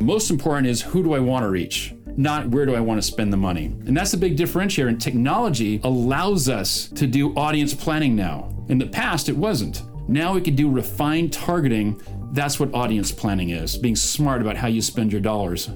Most 0.00 0.30
important 0.30 0.66
is 0.66 0.80
who 0.80 1.02
do 1.02 1.12
I 1.12 1.18
want 1.18 1.42
to 1.42 1.50
reach? 1.50 1.94
Not 2.16 2.48
where 2.48 2.64
do 2.64 2.74
I 2.74 2.80
want 2.80 2.96
to 2.96 3.06
spend 3.06 3.30
the 3.30 3.36
money? 3.36 3.66
And 3.66 3.94
that's 3.94 4.12
the 4.12 4.16
big 4.16 4.34
differentiator. 4.34 4.88
And 4.88 4.98
technology 4.98 5.78
allows 5.84 6.48
us 6.48 6.88
to 6.88 7.06
do 7.06 7.34
audience 7.34 7.74
planning 7.74 8.16
now. 8.16 8.48
In 8.70 8.78
the 8.78 8.86
past, 8.86 9.28
it 9.28 9.36
wasn't. 9.36 9.82
Now 10.08 10.32
we 10.32 10.40
can 10.40 10.56
do 10.56 10.70
refined 10.70 11.34
targeting. 11.34 12.00
That's 12.32 12.58
what 12.58 12.72
audience 12.72 13.12
planning 13.12 13.50
is 13.50 13.76
being 13.76 13.94
smart 13.94 14.40
about 14.40 14.56
how 14.56 14.68
you 14.68 14.80
spend 14.80 15.12
your 15.12 15.20
dollars. 15.20 15.68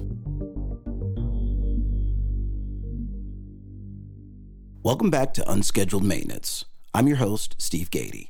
Welcome 4.81 5.11
back 5.11 5.35
to 5.35 5.51
Unscheduled 5.51 6.03
Maintenance. 6.03 6.65
I'm 6.95 7.07
your 7.07 7.17
host, 7.17 7.55
Steve 7.59 7.91
Gady. 7.91 8.29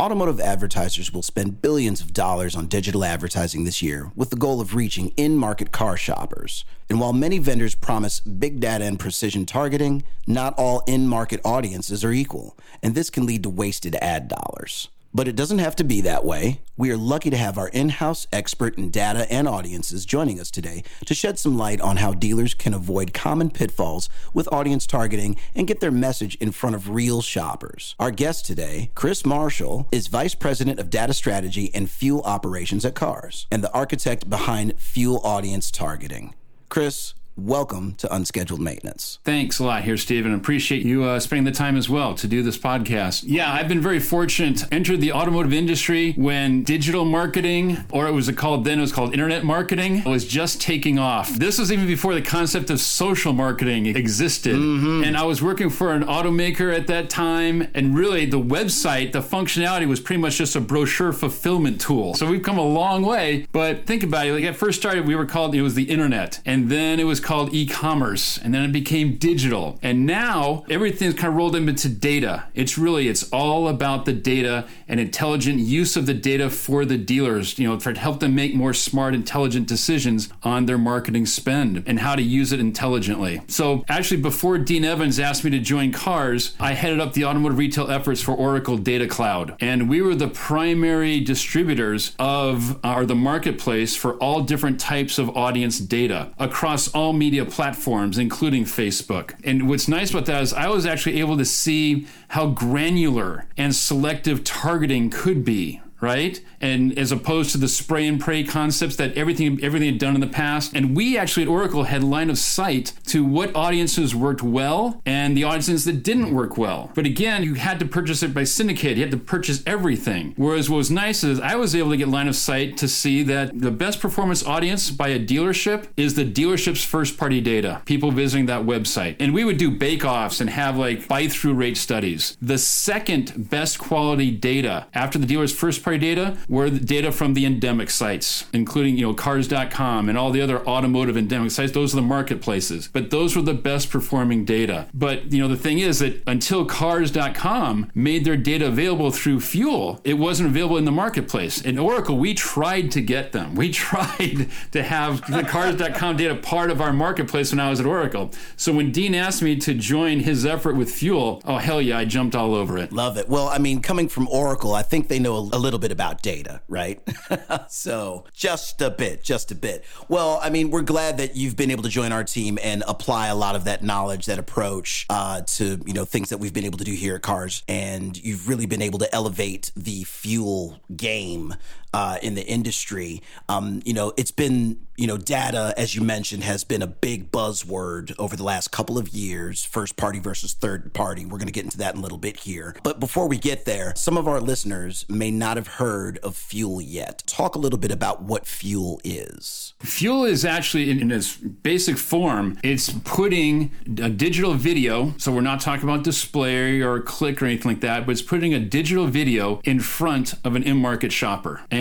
Automotive 0.00 0.40
advertisers 0.40 1.12
will 1.12 1.20
spend 1.20 1.60
billions 1.60 2.00
of 2.00 2.14
dollars 2.14 2.56
on 2.56 2.68
digital 2.68 3.04
advertising 3.04 3.64
this 3.64 3.82
year 3.82 4.10
with 4.16 4.30
the 4.30 4.36
goal 4.36 4.58
of 4.58 4.74
reaching 4.74 5.12
in 5.18 5.36
market 5.36 5.72
car 5.72 5.94
shoppers. 5.94 6.64
And 6.88 6.98
while 6.98 7.12
many 7.12 7.36
vendors 7.36 7.74
promise 7.74 8.18
big 8.20 8.60
data 8.60 8.84
and 8.84 8.98
precision 8.98 9.44
targeting, 9.44 10.02
not 10.26 10.54
all 10.56 10.82
in 10.86 11.06
market 11.06 11.42
audiences 11.44 12.02
are 12.02 12.12
equal, 12.12 12.56
and 12.82 12.94
this 12.94 13.10
can 13.10 13.26
lead 13.26 13.42
to 13.42 13.50
wasted 13.50 13.94
ad 13.96 14.28
dollars. 14.28 14.88
But 15.12 15.26
it 15.26 15.34
doesn't 15.34 15.58
have 15.58 15.74
to 15.76 15.84
be 15.84 16.00
that 16.02 16.24
way. 16.24 16.60
We 16.76 16.90
are 16.92 16.96
lucky 16.96 17.30
to 17.30 17.36
have 17.36 17.58
our 17.58 17.68
in 17.68 17.88
house 17.88 18.28
expert 18.32 18.78
in 18.78 18.90
data 18.90 19.30
and 19.30 19.48
audiences 19.48 20.06
joining 20.06 20.38
us 20.38 20.50
today 20.50 20.84
to 21.04 21.14
shed 21.14 21.38
some 21.38 21.58
light 21.58 21.80
on 21.80 21.96
how 21.96 22.14
dealers 22.14 22.54
can 22.54 22.72
avoid 22.72 23.12
common 23.12 23.50
pitfalls 23.50 24.08
with 24.32 24.52
audience 24.52 24.86
targeting 24.86 25.36
and 25.54 25.66
get 25.66 25.80
their 25.80 25.90
message 25.90 26.36
in 26.36 26.52
front 26.52 26.76
of 26.76 26.90
real 26.90 27.22
shoppers. 27.22 27.96
Our 27.98 28.12
guest 28.12 28.46
today, 28.46 28.90
Chris 28.94 29.26
Marshall, 29.26 29.88
is 29.90 30.06
Vice 30.06 30.36
President 30.36 30.78
of 30.78 30.90
Data 30.90 31.12
Strategy 31.12 31.70
and 31.74 31.90
Fuel 31.90 32.22
Operations 32.22 32.84
at 32.84 32.94
Cars 32.94 33.46
and 33.50 33.64
the 33.64 33.72
architect 33.72 34.30
behind 34.30 34.80
Fuel 34.80 35.20
Audience 35.24 35.72
Targeting. 35.72 36.34
Chris, 36.68 37.14
welcome 37.44 37.94
to 37.94 38.14
Unscheduled 38.14 38.60
Maintenance. 38.60 39.18
Thanks 39.24 39.58
a 39.58 39.64
lot 39.64 39.84
here, 39.84 39.96
Stephen. 39.96 40.34
Appreciate 40.34 40.82
you 40.82 41.04
uh, 41.04 41.18
spending 41.20 41.44
the 41.44 41.56
time 41.56 41.76
as 41.76 41.88
well 41.88 42.14
to 42.14 42.26
do 42.26 42.42
this 42.42 42.58
podcast. 42.58 43.24
Yeah, 43.26 43.52
I've 43.52 43.68
been 43.68 43.80
very 43.80 43.98
fortunate. 43.98 44.64
Entered 44.70 45.00
the 45.00 45.12
automotive 45.12 45.52
industry 45.52 46.12
when 46.12 46.62
digital 46.62 47.04
marketing, 47.04 47.78
or 47.90 48.06
it 48.08 48.12
was 48.12 48.30
called 48.32 48.64
then, 48.64 48.78
it 48.78 48.82
was 48.82 48.92
called 48.92 49.12
internet 49.12 49.44
marketing, 49.44 50.04
was 50.04 50.26
just 50.26 50.60
taking 50.60 50.98
off. 50.98 51.30
This 51.30 51.58
was 51.58 51.72
even 51.72 51.86
before 51.86 52.14
the 52.14 52.22
concept 52.22 52.70
of 52.70 52.80
social 52.80 53.32
marketing 53.32 53.86
existed. 53.86 54.56
Mm-hmm. 54.56 55.04
And 55.04 55.16
I 55.16 55.24
was 55.24 55.42
working 55.42 55.70
for 55.70 55.92
an 55.92 56.04
automaker 56.04 56.74
at 56.74 56.86
that 56.88 57.08
time. 57.08 57.68
And 57.74 57.96
really, 57.96 58.26
the 58.26 58.40
website, 58.40 59.12
the 59.12 59.20
functionality 59.20 59.88
was 59.88 60.00
pretty 60.00 60.20
much 60.20 60.36
just 60.36 60.56
a 60.56 60.60
brochure 60.60 61.12
fulfillment 61.12 61.80
tool. 61.80 62.14
So 62.14 62.26
we've 62.26 62.42
come 62.42 62.58
a 62.58 62.66
long 62.66 63.02
way. 63.02 63.46
But 63.52 63.86
think 63.86 64.02
about 64.02 64.26
it. 64.26 64.32
Like 64.32 64.44
at 64.44 64.56
first 64.56 64.80
started, 64.80 65.06
we 65.06 65.16
were 65.16 65.26
called, 65.26 65.54
it 65.54 65.62
was 65.62 65.74
the 65.74 65.84
internet. 65.84 66.40
And 66.44 66.68
then 66.68 67.00
it 67.00 67.04
was 67.04 67.20
called 67.30 67.54
e-commerce 67.54 68.38
and 68.38 68.52
then 68.52 68.64
it 68.64 68.72
became 68.72 69.14
digital. 69.14 69.78
And 69.82 70.04
now 70.04 70.64
everything's 70.68 71.14
kind 71.14 71.28
of 71.28 71.36
rolled 71.36 71.54
into 71.54 71.88
data. 71.88 72.42
It's 72.56 72.76
really 72.76 73.06
it's 73.06 73.30
all 73.30 73.68
about 73.68 74.04
the 74.04 74.12
data 74.12 74.66
and 74.88 74.98
intelligent 74.98 75.60
use 75.60 75.96
of 75.96 76.06
the 76.06 76.14
data 76.14 76.50
for 76.50 76.84
the 76.84 76.98
dealers 76.98 77.56
you 77.56 77.68
know 77.68 77.78
to 77.78 77.94
help 77.94 78.18
them 78.18 78.34
make 78.34 78.56
more 78.56 78.74
smart 78.74 79.14
intelligent 79.14 79.68
decisions 79.68 80.28
on 80.42 80.66
their 80.66 80.76
marketing 80.76 81.24
spend 81.24 81.84
and 81.86 82.00
how 82.00 82.16
to 82.16 82.22
use 82.22 82.50
it 82.50 82.58
intelligently. 82.58 83.42
So 83.46 83.84
actually 83.88 84.22
before 84.22 84.58
dean 84.58 84.84
evans 84.84 85.20
asked 85.20 85.44
me 85.44 85.52
to 85.52 85.60
join 85.60 85.92
cars 85.92 86.56
i 86.58 86.72
headed 86.72 86.98
up 86.98 87.12
the 87.12 87.24
automotive 87.26 87.58
retail 87.58 87.92
efforts 87.92 88.20
for 88.20 88.34
oracle 88.34 88.76
data 88.76 89.06
cloud. 89.06 89.54
And 89.60 89.88
we 89.88 90.02
were 90.02 90.16
the 90.16 90.26
primary 90.26 91.20
distributors 91.20 92.12
of 92.18 92.84
or 92.84 93.06
the 93.06 93.14
marketplace 93.14 93.94
for 93.94 94.14
all 94.14 94.42
different 94.42 94.80
types 94.80 95.16
of 95.16 95.36
audience 95.36 95.78
data 95.78 96.32
across 96.36 96.88
all 96.88 97.09
media 97.12 97.44
platforms, 97.44 98.18
including 98.18 98.64
Facebook. 98.64 99.34
And 99.44 99.68
what's 99.68 99.88
nice 99.88 100.10
about 100.10 100.26
that 100.26 100.42
is 100.42 100.52
I 100.52 100.68
was 100.68 100.86
actually 100.86 101.20
able 101.20 101.36
to 101.38 101.44
see 101.44 102.06
how 102.28 102.48
granular 102.48 103.46
and 103.56 103.74
selective 103.74 104.44
targeting 104.44 105.10
could 105.10 105.44
be 105.44 105.80
right? 106.00 106.40
And 106.60 106.96
as 106.98 107.12
opposed 107.12 107.52
to 107.52 107.58
the 107.58 107.68
spray 107.68 108.06
and 108.06 108.20
pray 108.20 108.44
concepts 108.44 108.96
that 108.96 109.16
everything 109.16 109.62
everything 109.62 109.88
had 109.88 109.98
done 109.98 110.14
in 110.14 110.20
the 110.20 110.26
past. 110.26 110.72
And 110.74 110.96
we 110.96 111.16
actually 111.16 111.44
at 111.44 111.48
Oracle 111.48 111.84
had 111.84 112.02
line 112.02 112.30
of 112.30 112.38
sight 112.38 112.92
to 113.06 113.24
what 113.24 113.54
audiences 113.54 114.14
worked 114.14 114.42
well 114.42 115.00
and 115.04 115.36
the 115.36 115.44
audiences 115.44 115.84
that 115.84 116.02
didn't 116.02 116.34
work 116.34 116.56
well. 116.56 116.90
But 116.94 117.06
again, 117.06 117.42
you 117.42 117.54
had 117.54 117.78
to 117.80 117.86
purchase 117.86 118.22
it 118.22 118.34
by 118.34 118.44
syndicate. 118.44 118.96
You 118.96 119.02
had 119.02 119.10
to 119.10 119.16
purchase 119.16 119.62
everything. 119.66 120.34
Whereas 120.36 120.68
what 120.70 120.78
was 120.78 120.90
nice 120.90 121.24
is 121.24 121.40
I 121.40 121.56
was 121.56 121.74
able 121.74 121.90
to 121.90 121.96
get 121.96 122.08
line 122.08 122.28
of 122.28 122.36
sight 122.36 122.76
to 122.78 122.88
see 122.88 123.22
that 123.24 123.58
the 123.60 123.70
best 123.70 124.00
performance 124.00 124.44
audience 124.44 124.90
by 124.90 125.08
a 125.08 125.24
dealership 125.24 125.88
is 125.96 126.14
the 126.14 126.24
dealership's 126.24 126.84
first 126.84 127.18
party 127.18 127.40
data, 127.40 127.82
people 127.84 128.10
visiting 128.10 128.46
that 128.46 128.62
website. 128.62 129.16
And 129.18 129.34
we 129.34 129.44
would 129.44 129.58
do 129.58 129.70
bake 129.70 130.04
offs 130.04 130.40
and 130.40 130.50
have 130.50 130.76
like 130.76 131.08
buy 131.08 131.28
through 131.28 131.54
rate 131.54 131.76
studies. 131.76 132.36
The 132.40 132.58
second 132.58 133.50
best 133.50 133.78
quality 133.78 134.30
data 134.30 134.86
after 134.94 135.18
the 135.18 135.26
dealer's 135.26 135.54
first 135.54 135.82
party 135.82 135.89
data 135.98 136.36
were 136.48 136.70
data 136.70 137.12
from 137.12 137.34
the 137.34 137.44
endemic 137.46 137.90
sites, 137.90 138.46
including, 138.52 138.96
you 138.96 139.06
know, 139.06 139.14
cars.com 139.14 140.08
and 140.08 140.16
all 140.16 140.30
the 140.30 140.40
other 140.40 140.66
automotive 140.66 141.16
endemic 141.16 141.50
sites. 141.50 141.72
Those 141.72 141.92
are 141.94 141.96
the 141.96 142.02
marketplaces. 142.02 142.88
But 142.88 143.10
those 143.10 143.36
were 143.36 143.42
the 143.42 143.54
best 143.54 143.90
performing 143.90 144.44
data. 144.44 144.86
But, 144.94 145.32
you 145.32 145.40
know, 145.40 145.48
the 145.48 145.56
thing 145.56 145.78
is 145.78 146.00
that 146.00 146.22
until 146.26 146.64
cars.com 146.64 147.90
made 147.94 148.24
their 148.24 148.36
data 148.36 148.66
available 148.66 149.10
through 149.10 149.40
fuel, 149.40 150.00
it 150.04 150.14
wasn't 150.14 150.48
available 150.48 150.76
in 150.76 150.84
the 150.84 150.92
marketplace. 150.92 151.60
In 151.60 151.78
Oracle, 151.78 152.16
we 152.16 152.34
tried 152.34 152.90
to 152.92 153.00
get 153.00 153.32
them. 153.32 153.54
We 153.54 153.70
tried 153.80 154.48
to 154.72 154.82
have 154.82 155.20
the 155.30 155.42
cars.com 155.42 156.16
data 156.16 156.34
part 156.34 156.70
of 156.70 156.80
our 156.80 156.92
marketplace 156.92 157.50
when 157.50 157.60
I 157.60 157.70
was 157.70 157.80
at 157.80 157.86
Oracle. 157.86 158.30
So 158.56 158.72
when 158.72 158.92
Dean 158.92 159.14
asked 159.14 159.42
me 159.42 159.56
to 159.56 159.74
join 159.74 160.20
his 160.20 160.46
effort 160.46 160.76
with 160.76 160.90
fuel, 160.90 161.42
oh, 161.44 161.56
hell 161.56 161.80
yeah, 161.80 161.98
I 161.98 162.04
jumped 162.04 162.34
all 162.34 162.54
over 162.54 162.78
it. 162.78 162.92
Love 162.92 163.16
it. 163.16 163.28
Well, 163.28 163.48
I 163.48 163.58
mean, 163.58 163.82
coming 163.82 164.08
from 164.08 164.28
Oracle, 164.28 164.74
I 164.74 164.82
think 164.82 165.08
they 165.08 165.18
know 165.18 165.36
a 165.36 165.58
little 165.58 165.78
bit 165.80 165.92
about 165.92 166.22
data, 166.22 166.60
right? 166.68 167.00
so 167.68 168.24
just 168.32 168.80
a 168.80 168.90
bit, 168.90 169.22
just 169.22 169.50
a 169.50 169.54
bit. 169.54 169.84
Well, 170.08 170.38
I 170.42 170.50
mean, 170.50 170.70
we're 170.70 170.82
glad 170.82 171.18
that 171.18 171.36
you've 171.36 171.56
been 171.56 171.70
able 171.70 171.82
to 171.82 171.88
join 171.88 172.12
our 172.12 172.24
team 172.24 172.58
and 172.62 172.82
apply 172.86 173.28
a 173.28 173.34
lot 173.34 173.56
of 173.56 173.64
that 173.64 173.82
knowledge, 173.82 174.26
that 174.26 174.38
approach 174.38 175.06
uh, 175.10 175.42
to 175.42 175.80
you 175.86 175.92
know 175.92 176.04
things 176.04 176.28
that 176.30 176.38
we've 176.38 176.52
been 176.52 176.64
able 176.64 176.78
to 176.78 176.84
do 176.84 176.92
here 176.92 177.16
at 177.16 177.22
Cars, 177.22 177.62
and 177.68 178.22
you've 178.22 178.48
really 178.48 178.66
been 178.66 178.82
able 178.82 178.98
to 179.00 179.14
elevate 179.14 179.72
the 179.76 180.04
fuel 180.04 180.80
game 180.94 181.54
uh, 181.92 182.18
in 182.22 182.34
the 182.34 182.46
industry. 182.46 183.22
Um, 183.48 183.82
you 183.84 183.92
know, 183.92 184.12
it's 184.16 184.30
been, 184.30 184.86
you 184.96 185.06
know, 185.06 185.16
data, 185.16 185.74
as 185.76 185.94
you 185.94 186.02
mentioned, 186.02 186.44
has 186.44 186.62
been 186.62 186.82
a 186.82 186.86
big 186.86 187.32
buzzword 187.32 188.14
over 188.18 188.36
the 188.36 188.44
last 188.44 188.70
couple 188.70 188.98
of 188.98 189.08
years 189.08 189.64
first 189.64 189.96
party 189.96 190.18
versus 190.18 190.52
third 190.52 190.92
party. 190.92 191.24
We're 191.24 191.38
going 191.38 191.46
to 191.46 191.52
get 191.52 191.64
into 191.64 191.78
that 191.78 191.94
in 191.94 192.00
a 192.00 192.02
little 192.02 192.18
bit 192.18 192.38
here. 192.38 192.76
But 192.82 193.00
before 193.00 193.26
we 193.28 193.38
get 193.38 193.64
there, 193.64 193.92
some 193.96 194.16
of 194.16 194.28
our 194.28 194.40
listeners 194.40 195.06
may 195.08 195.30
not 195.30 195.56
have 195.56 195.66
heard 195.66 196.18
of 196.18 196.36
Fuel 196.36 196.80
yet. 196.80 197.22
Talk 197.26 197.54
a 197.54 197.58
little 197.58 197.78
bit 197.78 197.90
about 197.90 198.22
what 198.22 198.46
Fuel 198.46 199.00
is. 199.02 199.74
Fuel 199.80 200.24
is 200.24 200.44
actually, 200.44 200.90
in, 200.90 201.00
in 201.00 201.10
its 201.10 201.36
basic 201.36 201.96
form, 201.96 202.58
it's 202.62 202.90
putting 203.04 203.70
a 203.86 204.10
digital 204.10 204.54
video. 204.54 205.14
So 205.16 205.32
we're 205.32 205.40
not 205.40 205.60
talking 205.60 205.88
about 205.88 206.04
display 206.04 206.80
or 206.80 207.00
click 207.00 207.42
or 207.42 207.46
anything 207.46 207.72
like 207.72 207.80
that, 207.80 208.06
but 208.06 208.12
it's 208.12 208.22
putting 208.22 208.52
a 208.54 208.60
digital 208.60 209.06
video 209.06 209.60
in 209.64 209.80
front 209.80 210.34
of 210.44 210.54
an 210.56 210.62
in 210.62 210.76
market 210.76 211.10
shopper. 211.10 211.62
And 211.70 211.79